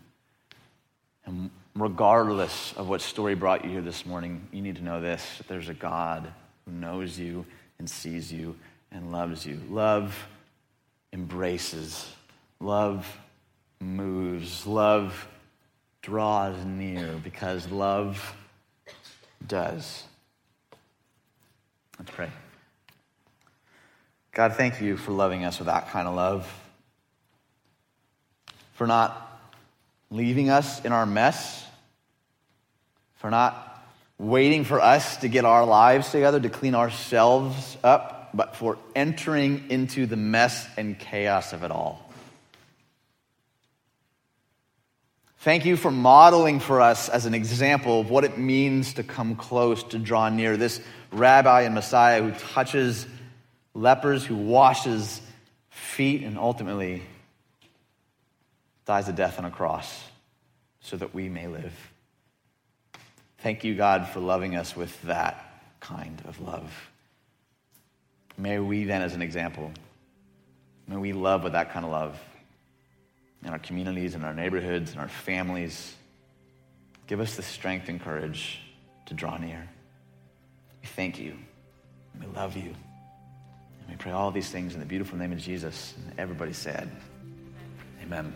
And 1.26 1.50
regardless 1.74 2.72
of 2.72 2.88
what 2.88 3.02
story 3.02 3.34
brought 3.34 3.66
you 3.66 3.70
here 3.70 3.82
this 3.82 4.06
morning, 4.06 4.48
you 4.50 4.62
need 4.62 4.76
to 4.76 4.82
know 4.82 5.02
this 5.02 5.42
there's 5.46 5.68
a 5.68 5.74
God 5.74 6.32
who 6.64 6.72
knows 6.72 7.18
you 7.18 7.44
and 7.78 7.88
sees 7.88 8.32
you 8.32 8.56
and 8.90 9.12
loves 9.12 9.44
you. 9.44 9.60
Love 9.68 10.26
embraces, 11.12 12.10
love 12.60 13.06
moves, 13.80 14.66
love 14.66 15.28
draws 16.02 16.64
near 16.64 17.14
because 17.22 17.70
love 17.70 18.34
does. 19.46 20.04
Let's 21.98 22.10
pray. 22.10 22.30
God, 24.32 24.54
thank 24.54 24.80
you 24.80 24.96
for 24.96 25.12
loving 25.12 25.44
us 25.44 25.58
with 25.58 25.66
that 25.66 25.88
kind 25.90 26.06
of 26.06 26.14
love, 26.14 26.48
for 28.74 28.86
not 28.86 29.40
leaving 30.10 30.48
us 30.48 30.84
in 30.84 30.92
our 30.92 31.06
mess, 31.06 31.64
for 33.16 33.30
not 33.30 33.84
waiting 34.18 34.64
for 34.64 34.80
us 34.80 35.16
to 35.18 35.28
get 35.28 35.44
our 35.44 35.64
lives 35.64 36.10
together, 36.10 36.40
to 36.40 36.48
clean 36.48 36.74
ourselves 36.74 37.76
up 37.82 38.17
but 38.34 38.56
for 38.56 38.78
entering 38.94 39.70
into 39.70 40.06
the 40.06 40.16
mess 40.16 40.66
and 40.76 40.98
chaos 40.98 41.52
of 41.52 41.62
it 41.62 41.70
all. 41.70 42.08
Thank 45.40 45.64
you 45.64 45.76
for 45.76 45.90
modeling 45.90 46.58
for 46.58 46.80
us 46.80 47.08
as 47.08 47.24
an 47.24 47.32
example 47.32 48.00
of 48.00 48.10
what 48.10 48.24
it 48.24 48.38
means 48.38 48.94
to 48.94 49.04
come 49.04 49.36
close, 49.36 49.84
to 49.84 49.98
draw 49.98 50.28
near. 50.28 50.56
This 50.56 50.80
rabbi 51.12 51.62
and 51.62 51.74
Messiah 51.74 52.22
who 52.22 52.32
touches 52.32 53.06
lepers, 53.72 54.24
who 54.24 54.34
washes 54.34 55.20
feet, 55.70 56.24
and 56.24 56.36
ultimately 56.36 57.02
dies 58.84 59.08
a 59.08 59.12
death 59.12 59.38
on 59.38 59.44
a 59.44 59.50
cross 59.50 60.04
so 60.80 60.96
that 60.96 61.14
we 61.14 61.28
may 61.28 61.46
live. 61.46 61.72
Thank 63.38 63.62
you, 63.62 63.76
God, 63.76 64.08
for 64.08 64.18
loving 64.18 64.56
us 64.56 64.74
with 64.74 65.00
that 65.02 65.62
kind 65.78 66.20
of 66.26 66.40
love. 66.40 66.72
May 68.38 68.60
we 68.60 68.84
then, 68.84 69.02
as 69.02 69.14
an 69.14 69.20
example, 69.20 69.72
may 70.86 70.96
we 70.96 71.12
love 71.12 71.42
with 71.42 71.52
that 71.52 71.72
kind 71.72 71.84
of 71.84 71.90
love 71.90 72.18
in 73.44 73.50
our 73.50 73.58
communities, 73.58 74.14
in 74.14 74.24
our 74.24 74.32
neighborhoods, 74.32 74.92
in 74.92 75.00
our 75.00 75.08
families. 75.08 75.94
Give 77.08 77.20
us 77.20 77.34
the 77.34 77.42
strength 77.42 77.88
and 77.88 78.00
courage 78.00 78.60
to 79.06 79.14
draw 79.14 79.36
near. 79.38 79.68
We 80.82 80.88
thank 80.88 81.18
you. 81.18 81.34
We 82.20 82.26
love 82.26 82.56
you. 82.56 82.74
And 83.80 83.90
we 83.90 83.96
pray 83.96 84.12
all 84.12 84.30
these 84.30 84.50
things 84.50 84.74
in 84.74 84.80
the 84.80 84.86
beautiful 84.86 85.18
name 85.18 85.32
of 85.32 85.38
Jesus. 85.38 85.94
And 85.96 86.18
everybody 86.18 86.52
said, 86.52 86.90
Amen. 88.02 88.32